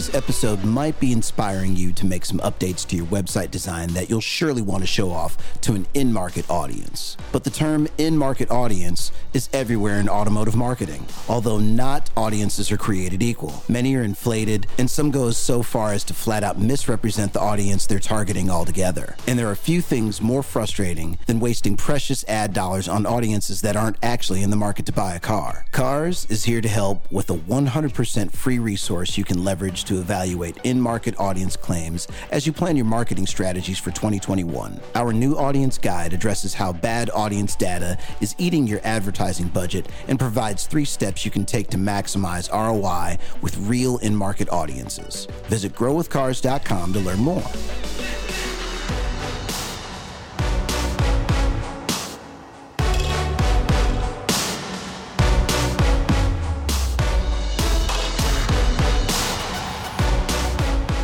Today's 0.00 0.14
episode 0.14 0.64
might 0.64 0.98
be 0.98 1.12
inspiring 1.12 1.76
you 1.76 1.92
to 1.92 2.06
make 2.06 2.24
some 2.24 2.38
updates 2.38 2.88
to 2.88 2.96
your 2.96 3.04
website 3.04 3.50
design 3.50 3.88
that 3.88 4.08
you'll 4.08 4.22
surely 4.22 4.62
want 4.62 4.82
to 4.82 4.86
show 4.86 5.10
off 5.10 5.36
to 5.60 5.74
an 5.74 5.86
in 5.92 6.10
market 6.10 6.48
audience. 6.48 7.18
But 7.32 7.44
the 7.44 7.50
term 7.50 7.86
in 7.98 8.16
market 8.16 8.50
audience 8.50 9.12
is 9.34 9.50
everywhere 9.52 10.00
in 10.00 10.08
automotive 10.08 10.56
marketing, 10.56 11.06
although 11.28 11.58
not 11.58 12.08
audiences 12.16 12.72
are 12.72 12.78
created 12.78 13.22
equal. 13.22 13.62
Many 13.68 13.94
are 13.94 14.02
inflated, 14.02 14.66
and 14.78 14.90
some 14.90 15.10
go 15.10 15.32
so 15.32 15.62
far 15.62 15.92
as 15.92 16.02
to 16.04 16.14
flat 16.14 16.44
out 16.44 16.58
misrepresent 16.58 17.34
the 17.34 17.40
audience 17.40 17.84
they're 17.84 17.98
targeting 17.98 18.48
altogether. 18.48 19.16
And 19.26 19.38
there 19.38 19.50
are 19.50 19.54
few 19.54 19.82
things 19.82 20.22
more 20.22 20.42
frustrating 20.42 21.18
than 21.26 21.40
wasting 21.40 21.76
precious 21.76 22.24
ad 22.26 22.54
dollars 22.54 22.88
on 22.88 23.04
audiences 23.04 23.60
that 23.60 23.76
aren't 23.76 23.98
actually 24.02 24.42
in 24.42 24.48
the 24.48 24.56
market 24.56 24.86
to 24.86 24.92
buy 24.92 25.14
a 25.14 25.20
car. 25.20 25.66
Cars 25.72 26.26
is 26.30 26.44
here 26.44 26.62
to 26.62 26.68
help 26.68 27.12
with 27.12 27.28
a 27.28 27.36
100% 27.36 28.32
free 28.32 28.58
resource 28.58 29.18
you 29.18 29.24
can 29.24 29.44
leverage 29.44 29.84
to 29.90 29.98
evaluate 29.98 30.56
in 30.62 30.80
market 30.80 31.18
audience 31.18 31.56
claims 31.56 32.06
as 32.30 32.46
you 32.46 32.52
plan 32.52 32.76
your 32.76 32.84
marketing 32.84 33.26
strategies 33.26 33.78
for 33.78 33.90
2021. 33.90 34.80
Our 34.94 35.12
new 35.12 35.36
audience 35.36 35.78
guide 35.78 36.12
addresses 36.12 36.54
how 36.54 36.72
bad 36.72 37.10
audience 37.10 37.56
data 37.56 37.98
is 38.20 38.36
eating 38.38 38.68
your 38.68 38.80
advertising 38.84 39.48
budget 39.48 39.88
and 40.06 40.16
provides 40.16 40.66
three 40.66 40.84
steps 40.84 41.24
you 41.24 41.32
can 41.32 41.44
take 41.44 41.68
to 41.70 41.76
maximize 41.76 42.48
ROI 42.52 43.18
with 43.42 43.58
real 43.66 43.98
in 43.98 44.14
market 44.14 44.48
audiences. 44.50 45.26
Visit 45.48 45.74
growwithcars.com 45.74 46.92
to 46.92 47.00
learn 47.00 47.18
more. 47.18 48.49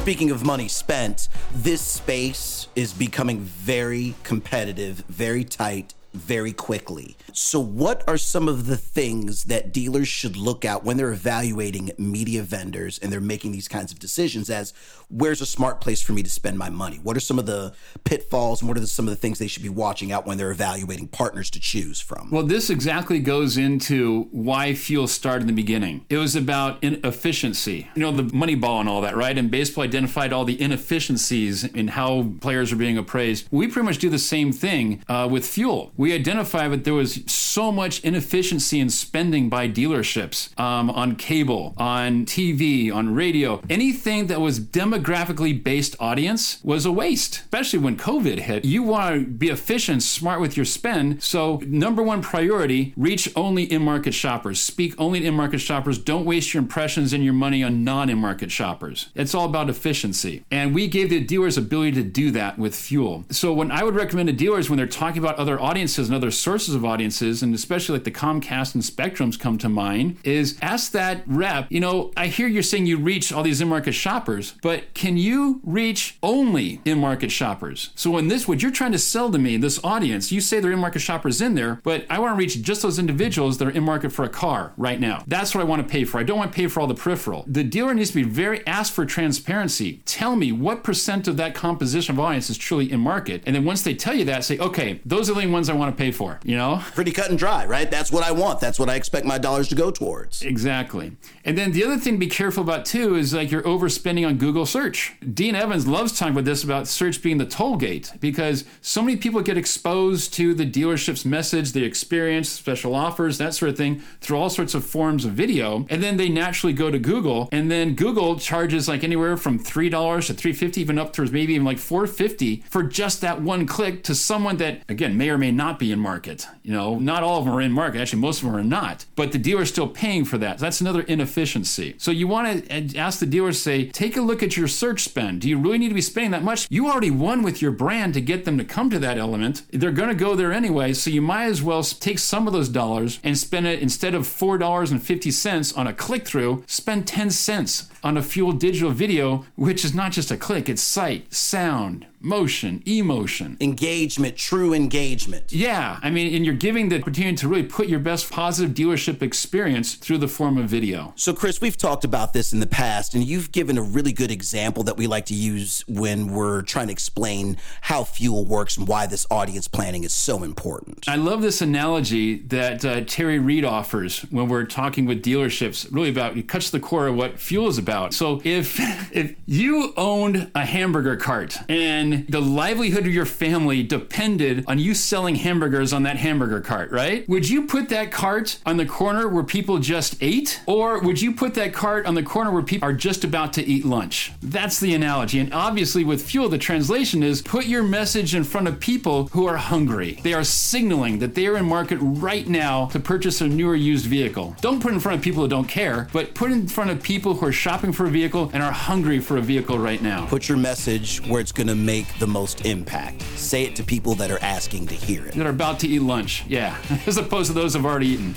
Speaking 0.06 0.30
of 0.30 0.44
money 0.44 0.68
spent, 0.68 1.28
this 1.52 1.80
space 1.80 2.68
is 2.76 2.92
becoming 2.92 3.40
very 3.40 4.14
competitive, 4.22 4.98
very 5.08 5.42
tight, 5.42 5.94
very 6.16 6.52
quickly. 6.52 7.16
So, 7.32 7.60
what 7.60 8.02
are 8.08 8.18
some 8.18 8.48
of 8.48 8.66
the 8.66 8.76
things 8.76 9.44
that 9.44 9.72
dealers 9.72 10.08
should 10.08 10.36
look 10.36 10.64
at 10.64 10.84
when 10.84 10.96
they're 10.96 11.12
evaluating 11.12 11.92
media 11.98 12.42
vendors 12.42 12.98
and 12.98 13.12
they're 13.12 13.20
making 13.20 13.52
these 13.52 13.68
kinds 13.68 13.92
of 13.92 13.98
decisions 13.98 14.50
as 14.50 14.72
where's 15.08 15.40
a 15.40 15.46
smart 15.46 15.80
place 15.80 16.02
for 16.02 16.12
me 16.12 16.22
to 16.22 16.30
spend 16.30 16.58
my 16.58 16.70
money? 16.70 16.98
What 17.02 17.16
are 17.16 17.20
some 17.20 17.38
of 17.38 17.46
the 17.46 17.74
pitfalls 18.04 18.60
and 18.60 18.68
what 18.68 18.76
are 18.76 18.80
the, 18.80 18.86
some 18.86 19.06
of 19.06 19.10
the 19.10 19.16
things 19.16 19.38
they 19.38 19.46
should 19.46 19.62
be 19.62 19.68
watching 19.68 20.12
out 20.12 20.26
when 20.26 20.38
they're 20.38 20.50
evaluating 20.50 21.08
partners 21.08 21.50
to 21.50 21.60
choose 21.60 22.00
from? 22.00 22.30
Well, 22.30 22.42
this 22.42 22.70
exactly 22.70 23.18
goes 23.20 23.56
into 23.56 24.28
why 24.30 24.74
fuel 24.74 25.06
started 25.06 25.42
in 25.42 25.46
the 25.48 25.52
beginning. 25.52 26.04
It 26.08 26.16
was 26.16 26.34
about 26.34 26.82
inefficiency. 26.82 27.88
You 27.94 28.02
know, 28.02 28.12
the 28.12 28.34
money 28.34 28.54
ball 28.54 28.80
and 28.80 28.88
all 28.88 29.00
that, 29.02 29.16
right? 29.16 29.36
And 29.36 29.50
baseball 29.50 29.84
identified 29.84 30.32
all 30.32 30.44
the 30.44 30.60
inefficiencies 30.60 31.64
in 31.64 31.88
how 31.88 32.32
players 32.40 32.72
are 32.72 32.76
being 32.76 32.98
appraised. 32.98 33.46
We 33.50 33.68
pretty 33.68 33.86
much 33.86 33.98
do 33.98 34.10
the 34.10 34.18
same 34.18 34.52
thing 34.52 35.02
uh, 35.08 35.28
with 35.30 35.46
fuel. 35.46 35.92
We 35.96 36.05
identified 36.12 36.72
that 36.72 36.84
there 36.84 36.94
was 36.94 37.22
so 37.26 37.72
much 37.72 38.00
inefficiency 38.00 38.80
in 38.80 38.90
spending 38.90 39.48
by 39.48 39.68
dealerships 39.68 40.58
um, 40.60 40.90
on 40.90 41.16
cable, 41.16 41.74
on 41.78 42.26
TV, 42.26 42.92
on 42.92 43.14
radio. 43.14 43.62
Anything 43.70 44.26
that 44.26 44.40
was 44.40 44.60
demographically 44.60 45.62
based 45.62 45.96
audience 45.98 46.58
was 46.62 46.84
a 46.84 46.92
waste, 46.92 47.36
especially 47.40 47.78
when 47.78 47.96
COVID 47.96 48.40
hit. 48.40 48.64
You 48.64 48.82
want 48.82 49.14
to 49.14 49.26
be 49.26 49.48
efficient, 49.48 50.02
smart 50.02 50.40
with 50.40 50.56
your 50.56 50.66
spend. 50.66 51.22
So, 51.22 51.62
number 51.66 52.02
one 52.02 52.20
priority 52.20 52.92
reach 52.96 53.30
only 53.34 53.64
in 53.64 53.82
market 53.82 54.12
shoppers, 54.12 54.60
speak 54.60 54.94
only 54.98 55.20
to 55.20 55.26
in 55.26 55.34
market 55.34 55.58
shoppers. 55.58 55.98
Don't 55.98 56.26
waste 56.26 56.52
your 56.52 56.62
impressions 56.62 57.12
and 57.14 57.24
your 57.24 57.32
money 57.32 57.62
on 57.64 57.84
non 57.84 58.10
in 58.10 58.18
market 58.18 58.50
shoppers. 58.50 59.08
It's 59.14 59.34
all 59.34 59.46
about 59.46 59.70
efficiency. 59.70 60.44
And 60.50 60.74
we 60.74 60.88
gave 60.88 61.08
the 61.08 61.20
dealers 61.20 61.56
ability 61.56 61.92
to 61.92 62.02
do 62.02 62.30
that 62.32 62.58
with 62.58 62.74
fuel. 62.74 63.24
So, 63.30 63.54
when 63.54 63.70
I 63.70 63.82
would 63.82 63.94
recommend 63.94 64.28
to 64.28 64.34
dealers 64.34 64.68
when 64.68 64.76
they're 64.76 64.86
talking 64.86 65.22
about 65.22 65.36
other 65.36 65.58
audiences 65.58 65.95
and 65.98 66.14
other 66.14 66.30
sources 66.30 66.74
of 66.74 66.84
audiences, 66.84 67.42
and 67.42 67.54
especially 67.54 67.94
like 67.94 68.04
the 68.04 68.10
Comcast 68.10 68.74
and 68.74 68.84
Spectrums 68.84 69.38
come 69.38 69.58
to 69.58 69.68
mind, 69.68 70.18
is 70.22 70.58
ask 70.60 70.92
that 70.92 71.22
rep, 71.26 71.66
you 71.70 71.80
know, 71.80 72.12
I 72.16 72.26
hear 72.26 72.46
you're 72.46 72.62
saying 72.62 72.86
you 72.86 72.98
reach 72.98 73.32
all 73.32 73.42
these 73.42 73.60
in 73.60 73.68
market 73.68 73.92
shoppers, 73.92 74.54
but 74.62 74.94
can 74.94 75.16
you 75.16 75.60
reach 75.64 76.18
only 76.22 76.80
in 76.84 76.98
market 76.98 77.30
shoppers? 77.30 77.90
So 77.94 78.10
when 78.10 78.28
this, 78.28 78.46
what 78.46 78.62
you're 78.62 78.70
trying 78.70 78.92
to 78.92 78.98
sell 78.98 79.30
to 79.30 79.38
me, 79.38 79.56
this 79.56 79.82
audience, 79.82 80.30
you 80.30 80.40
say 80.40 80.60
there 80.60 80.70
are 80.70 80.74
in 80.74 80.80
market 80.80 81.00
shoppers 81.00 81.40
in 81.40 81.54
there, 81.54 81.80
but 81.82 82.06
I 82.10 82.18
want 82.18 82.34
to 82.34 82.38
reach 82.38 82.60
just 82.62 82.82
those 82.82 82.98
individuals 82.98 83.58
that 83.58 83.68
are 83.68 83.70
in 83.70 83.84
market 83.84 84.12
for 84.12 84.24
a 84.24 84.28
car 84.28 84.72
right 84.76 85.00
now. 85.00 85.24
That's 85.26 85.54
what 85.54 85.60
I 85.60 85.64
want 85.64 85.86
to 85.86 85.90
pay 85.90 86.04
for. 86.04 86.18
I 86.18 86.22
don't 86.22 86.38
want 86.38 86.52
to 86.52 86.56
pay 86.56 86.66
for 86.66 86.80
all 86.80 86.86
the 86.86 86.94
peripheral. 86.94 87.44
The 87.46 87.64
dealer 87.64 87.94
needs 87.94 88.10
to 88.10 88.16
be 88.16 88.22
very 88.22 88.66
asked 88.66 88.92
for 88.92 89.06
transparency. 89.06 90.02
Tell 90.04 90.36
me 90.36 90.52
what 90.52 90.84
percent 90.84 91.28
of 91.28 91.36
that 91.36 91.54
composition 91.54 92.14
of 92.14 92.20
audience 92.20 92.50
is 92.50 92.58
truly 92.58 92.90
in 92.90 93.00
market. 93.00 93.42
And 93.46 93.54
then 93.54 93.64
once 93.64 93.82
they 93.82 93.94
tell 93.94 94.14
you 94.14 94.24
that, 94.24 94.44
say, 94.44 94.58
okay, 94.58 95.00
those 95.04 95.30
are 95.30 95.34
the 95.34 95.40
only 95.40 95.52
ones 95.52 95.68
I 95.68 95.74
want 95.74 95.85
to 95.90 95.96
pay 95.96 96.10
for, 96.10 96.40
you 96.44 96.56
know? 96.56 96.82
Pretty 96.94 97.12
cut 97.12 97.30
and 97.30 97.38
dry, 97.38 97.66
right? 97.66 97.90
That's 97.90 98.10
what 98.10 98.24
I 98.24 98.32
want. 98.32 98.60
That's 98.60 98.78
what 98.78 98.88
I 98.88 98.94
expect 98.94 99.26
my 99.26 99.38
dollars 99.38 99.68
to 99.68 99.74
go 99.74 99.90
towards. 99.90 100.42
Exactly. 100.42 101.16
And 101.44 101.56
then 101.56 101.72
the 101.72 101.84
other 101.84 101.98
thing 101.98 102.14
to 102.14 102.18
be 102.18 102.26
careful 102.26 102.62
about 102.62 102.84
too 102.84 103.16
is 103.16 103.34
like 103.34 103.50
you're 103.50 103.62
overspending 103.62 104.26
on 104.26 104.38
Google 104.38 104.66
search. 104.66 105.14
Dean 105.34 105.54
Evans 105.54 105.86
loves 105.86 106.16
talking 106.16 106.32
about 106.32 106.44
this 106.44 106.64
about 106.64 106.86
search 106.86 107.22
being 107.22 107.38
the 107.38 107.46
toll 107.46 107.76
gate 107.76 108.12
because 108.20 108.64
so 108.80 109.02
many 109.02 109.16
people 109.16 109.42
get 109.42 109.56
exposed 109.56 110.32
to 110.34 110.54
the 110.54 110.64
dealership's 110.70 111.24
message, 111.24 111.72
the 111.72 111.84
experience, 111.84 112.48
special 112.48 112.94
offers, 112.94 113.38
that 113.38 113.54
sort 113.54 113.70
of 113.70 113.76
thing 113.76 114.02
through 114.20 114.38
all 114.38 114.50
sorts 114.50 114.74
of 114.74 114.84
forms 114.84 115.24
of 115.24 115.32
video. 115.32 115.86
And 115.90 116.02
then 116.02 116.16
they 116.16 116.28
naturally 116.28 116.72
go 116.72 116.90
to 116.90 116.98
Google 116.98 117.48
and 117.52 117.70
then 117.70 117.94
Google 117.94 118.38
charges 118.38 118.88
like 118.88 119.04
anywhere 119.04 119.36
from 119.36 119.58
$3 119.58 119.90
to 120.26 120.34
350 120.34 120.80
even 120.80 120.98
up 120.98 121.12
to 121.14 121.22
maybe 121.26 121.54
even 121.54 121.64
like 121.64 121.78
450 121.78 122.64
for 122.68 122.82
just 122.82 123.20
that 123.20 123.42
one 123.42 123.66
click 123.66 124.04
to 124.04 124.14
someone 124.14 124.56
that 124.58 124.82
again 124.88 125.16
may 125.16 125.30
or 125.30 125.38
may 125.38 125.50
not 125.50 125.65
be 125.74 125.92
in 125.92 125.98
market. 125.98 126.46
You 126.62 126.72
know, 126.72 126.98
not 126.98 127.22
all 127.22 127.38
of 127.38 127.44
them 127.44 127.54
are 127.54 127.60
in 127.60 127.72
market. 127.72 128.00
Actually, 128.00 128.20
most 128.20 128.42
of 128.42 128.46
them 128.46 128.56
are 128.56 128.64
not. 128.64 129.04
But 129.16 129.32
the 129.32 129.38
dealer's 129.38 129.68
still 129.68 129.88
paying 129.88 130.24
for 130.24 130.38
that. 130.38 130.58
That's 130.58 130.80
another 130.80 131.02
inefficiency. 131.02 131.94
So 131.98 132.10
you 132.10 132.28
want 132.28 132.66
to 132.66 132.72
eh, 132.72 132.88
ask 132.96 133.18
the 133.18 133.26
dealer, 133.26 133.52
say, 133.52 133.88
take 133.88 134.16
a 134.16 134.20
look 134.20 134.42
at 134.42 134.56
your 134.56 134.68
search 134.68 135.02
spend. 135.02 135.40
Do 135.40 135.48
you 135.48 135.58
really 135.58 135.78
need 135.78 135.88
to 135.88 135.94
be 135.94 136.00
spending 136.00 136.30
that 136.32 136.42
much? 136.42 136.66
You 136.70 136.88
already 136.88 137.10
won 137.10 137.42
with 137.42 137.60
your 137.60 137.72
brand 137.72 138.14
to 138.14 138.20
get 138.20 138.44
them 138.44 138.58
to 138.58 138.64
come 138.64 138.90
to 138.90 138.98
that 139.00 139.18
element. 139.18 139.62
They're 139.70 139.90
going 139.92 140.08
to 140.08 140.14
go 140.14 140.34
there 140.34 140.52
anyway. 140.52 140.92
So 140.92 141.10
you 141.10 141.22
might 141.22 141.46
as 141.46 141.62
well 141.62 141.82
take 141.82 142.18
some 142.18 142.46
of 142.46 142.52
those 142.52 142.68
dollars 142.68 143.20
and 143.22 143.36
spend 143.36 143.66
it 143.66 143.80
instead 143.80 144.14
of 144.14 144.22
$4.50 144.22 145.78
on 145.78 145.86
a 145.86 145.92
click 145.92 146.26
through, 146.26 146.64
spend 146.66 147.06
10 147.06 147.30
cents 147.30 147.88
on 148.06 148.16
a 148.16 148.22
fuel 148.22 148.52
digital 148.52 148.92
video, 148.92 149.44
which 149.56 149.84
is 149.84 149.92
not 149.92 150.12
just 150.12 150.30
a 150.30 150.36
click, 150.36 150.68
it's 150.68 150.80
sight, 150.80 151.34
sound, 151.34 152.06
motion, 152.20 152.82
emotion, 152.86 153.56
engagement, 153.60 154.36
true 154.36 154.72
engagement. 154.72 155.52
Yeah, 155.52 155.98
I 156.02 156.10
mean, 156.10 156.34
and 156.34 156.44
you're 156.44 156.54
giving 156.54 156.88
the 156.88 157.00
opportunity 157.00 157.36
to 157.36 157.48
really 157.48 157.62
put 157.64 157.88
your 157.88 157.98
best 157.98 158.30
positive 158.30 158.74
dealership 158.74 159.22
experience 159.22 159.94
through 159.94 160.18
the 160.18 160.28
form 160.28 160.56
of 160.56 160.68
video. 160.68 161.12
So, 161.16 161.32
Chris, 161.32 161.60
we've 161.60 161.76
talked 161.76 162.04
about 162.04 162.32
this 162.32 162.52
in 162.52 162.60
the 162.60 162.66
past, 162.66 163.14
and 163.14 163.24
you've 163.24 163.52
given 163.52 163.76
a 163.76 163.82
really 163.82 164.12
good 164.12 164.30
example 164.30 164.82
that 164.84 164.96
we 164.96 165.06
like 165.06 165.26
to 165.26 165.34
use 165.34 165.84
when 165.88 166.28
we're 166.28 166.62
trying 166.62 166.86
to 166.86 166.92
explain 166.92 167.56
how 167.82 168.04
fuel 168.04 168.44
works 168.44 168.76
and 168.76 168.86
why 168.88 169.06
this 169.06 169.26
audience 169.30 169.68
planning 169.68 170.04
is 170.04 170.12
so 170.12 170.42
important. 170.42 171.08
I 171.08 171.16
love 171.16 171.42
this 171.42 171.60
analogy 171.60 172.36
that 172.36 172.84
uh, 172.84 173.02
Terry 173.02 173.38
Reed 173.38 173.64
offers 173.64 174.20
when 174.30 174.48
we're 174.48 174.64
talking 174.64 175.06
with 175.06 175.22
dealerships, 175.22 175.92
really 175.92 176.10
about 176.10 176.36
it 176.36 176.48
cuts 176.48 176.70
the 176.70 176.80
core 176.80 177.08
of 177.08 177.16
what 177.16 177.38
fuel 177.38 177.68
is 177.68 177.78
about. 177.78 177.95
So, 178.14 178.40
if 178.44 178.78
if 179.12 179.34
you 179.46 179.92
owned 179.96 180.50
a 180.54 180.64
hamburger 180.64 181.16
cart 181.16 181.56
and 181.68 182.26
the 182.28 182.40
livelihood 182.40 183.06
of 183.06 183.12
your 183.12 183.26
family 183.26 183.82
depended 183.82 184.64
on 184.66 184.78
you 184.78 184.94
selling 184.94 185.36
hamburgers 185.36 185.92
on 185.92 186.02
that 186.04 186.16
hamburger 186.16 186.60
cart, 186.60 186.90
right? 186.90 187.28
Would 187.28 187.48
you 187.48 187.66
put 187.66 187.88
that 187.88 188.12
cart 188.12 188.58
on 188.66 188.76
the 188.76 188.86
corner 188.86 189.28
where 189.28 189.42
people 189.42 189.78
just 189.78 190.16
ate? 190.20 190.60
Or 190.66 191.00
would 191.00 191.20
you 191.20 191.32
put 191.32 191.54
that 191.54 191.72
cart 191.72 192.06
on 192.06 192.14
the 192.14 192.22
corner 192.22 192.50
where 192.50 192.62
people 192.62 192.88
are 192.88 192.92
just 192.92 193.24
about 193.24 193.52
to 193.54 193.64
eat 193.64 193.84
lunch? 193.84 194.32
That's 194.42 194.78
the 194.80 194.94
analogy. 194.94 195.38
And 195.38 195.52
obviously, 195.52 196.04
with 196.04 196.22
fuel, 196.22 196.48
the 196.48 196.58
translation 196.58 197.22
is 197.22 197.42
put 197.42 197.66
your 197.66 197.82
message 197.82 198.34
in 198.34 198.44
front 198.44 198.68
of 198.68 198.80
people 198.80 199.26
who 199.28 199.46
are 199.46 199.56
hungry. 199.56 200.20
They 200.22 200.34
are 200.34 200.44
signaling 200.44 201.18
that 201.20 201.34
they 201.34 201.46
are 201.46 201.56
in 201.56 201.64
market 201.64 201.98
right 202.00 202.46
now 202.46 202.86
to 202.86 203.00
purchase 203.00 203.40
a 203.40 203.48
newer 203.48 203.74
used 203.74 204.06
vehicle. 204.06 204.56
Don't 204.60 204.82
put 204.82 204.92
in 204.92 205.00
front 205.00 205.18
of 205.18 205.24
people 205.24 205.42
who 205.42 205.48
don't 205.48 205.68
care, 205.68 206.08
but 206.12 206.34
put 206.34 206.50
in 206.50 206.68
front 206.68 206.90
of 206.90 207.02
people 207.02 207.34
who 207.34 207.46
are 207.46 207.52
shopping 207.52 207.85
for 207.92 208.06
a 208.06 208.10
vehicle 208.10 208.50
and 208.52 208.62
are 208.62 208.72
hungry 208.72 209.18
for 209.20 209.36
a 209.36 209.42
vehicle 209.42 209.78
right 209.78 210.00
now. 210.00 210.26
Put 210.26 210.48
your 210.48 210.58
message 210.58 211.20
where 211.26 211.40
it's 211.40 211.52
going 211.52 211.68
to 211.68 211.74
make 211.74 211.96
make 211.96 212.18
the 212.18 212.26
most 212.26 212.66
impact. 212.66 213.22
Say 213.36 213.64
it 213.64 213.74
to 213.76 213.82
people 213.82 214.14
that 214.16 214.30
are 214.30 214.42
asking 214.42 214.86
to 214.88 214.94
hear 214.94 215.24
it. 215.26 215.34
That 215.34 215.46
are 215.46 215.50
about 215.50 215.78
to 215.80 215.88
eat 215.88 216.00
lunch, 216.00 216.44
yeah, 216.46 216.76
as 217.06 217.16
opposed 217.16 217.48
to 217.48 217.52
those 217.52 217.74
who've 217.74 217.86
already 217.86 218.08
eaten. 218.08 218.34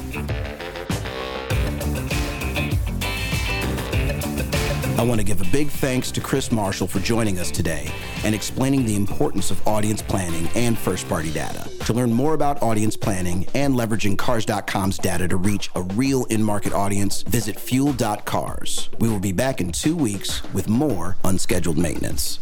I 4.98 5.04
want 5.04 5.20
to 5.20 5.26
give 5.26 5.42
a 5.42 5.50
big 5.52 5.70
thanks 5.70 6.12
to 6.12 6.22
Chris 6.22 6.52
Marshall 6.52 6.88
for 6.88 7.00
joining 7.00 7.40
us 7.40 7.52
today 7.52 7.90
and 8.26 8.36
explaining 8.36 8.86
the 8.86 8.96
importance 8.96 9.50
of 9.50 9.66
audience 9.66 10.02
planning 10.02 10.50
and 10.56 10.78
first 10.78 11.08
party 11.08 11.32
data. 11.32 11.70
To 11.89 11.93
learn 11.93 12.13
more 12.13 12.36
about 12.36 12.62
audience 12.62 12.95
planning 12.95 13.47
and 13.56 13.73
leveraging 13.73 14.15
Cars.com's 14.15 14.99
data 14.99 15.28
to 15.28 15.38
reach 15.38 15.71
a 15.73 15.82
real 15.82 16.25
in 16.25 16.43
market 16.43 16.71
audience, 16.71 17.23
visit 17.23 17.60
fuel.cars. 17.60 18.91
We 18.99 19.10
will 19.10 19.19
be 19.19 19.32
back 19.32 19.60
in 19.60 19.71
two 19.71 19.95
weeks 19.95 20.43
with 20.54 20.69
more 20.69 21.17
unscheduled 21.23 21.80
maintenance. 21.80 22.39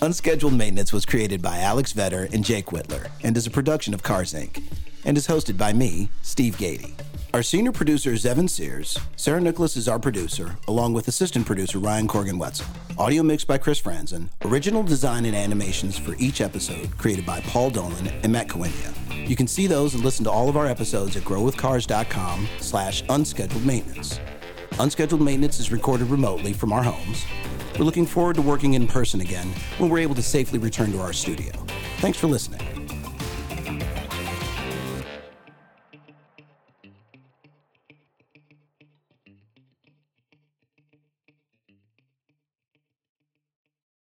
Unscheduled 0.00 0.54
Maintenance 0.54 0.94
was 0.94 1.04
created 1.04 1.42
by 1.42 1.58
Alex 1.58 1.92
Vetter 1.92 2.32
and 2.32 2.42
Jake 2.42 2.68
Whitler 2.68 3.10
and 3.22 3.36
is 3.36 3.46
a 3.46 3.50
production 3.50 3.92
of 3.92 4.02
Cars 4.02 4.32
Inc. 4.32 4.62
and 5.04 5.18
is 5.18 5.26
hosted 5.26 5.58
by 5.58 5.74
me, 5.74 6.08
Steve 6.22 6.56
Gady. 6.56 6.94
Our 7.32 7.42
senior 7.42 7.70
producer 7.70 8.12
is 8.12 8.26
Evan 8.26 8.48
Sears. 8.48 8.98
Sarah 9.16 9.40
Nicholas 9.40 9.76
is 9.76 9.88
our 9.88 9.98
producer, 9.98 10.56
along 10.66 10.94
with 10.94 11.06
assistant 11.06 11.46
producer 11.46 11.78
Ryan 11.78 12.08
Corgan 12.08 12.38
Wetzel. 12.38 12.66
Audio 12.98 13.22
mixed 13.22 13.46
by 13.46 13.56
Chris 13.56 13.80
Franzen. 13.80 14.28
Original 14.44 14.82
design 14.82 15.24
and 15.24 15.36
animations 15.36 15.96
for 15.96 16.16
each 16.18 16.40
episode 16.40 16.96
created 16.98 17.24
by 17.24 17.40
Paul 17.42 17.70
Dolan 17.70 18.08
and 18.08 18.32
Matt 18.32 18.48
Coinia. 18.48 19.28
You 19.28 19.36
can 19.36 19.46
see 19.46 19.66
those 19.66 19.94
and 19.94 20.04
listen 20.04 20.24
to 20.24 20.30
all 20.30 20.48
of 20.48 20.56
our 20.56 20.66
episodes 20.66 21.16
at 21.16 21.22
growwithcars.com 21.22 22.48
slash 22.58 23.04
unscheduled 23.08 23.64
maintenance. 23.64 24.18
Unscheduled 24.80 25.22
maintenance 25.22 25.60
is 25.60 25.70
recorded 25.70 26.08
remotely 26.08 26.52
from 26.52 26.72
our 26.72 26.82
homes 26.82 27.24
we're 27.80 27.86
looking 27.86 28.04
forward 28.04 28.36
to 28.36 28.42
working 28.42 28.74
in 28.74 28.86
person 28.86 29.22
again 29.22 29.48
when 29.78 29.88
we're 29.88 30.00
able 30.00 30.14
to 30.14 30.22
safely 30.22 30.58
return 30.58 30.92
to 30.92 31.00
our 31.00 31.14
studio. 31.14 31.50
Thanks 31.98 32.18
for 32.18 32.26
listening. 32.26 32.79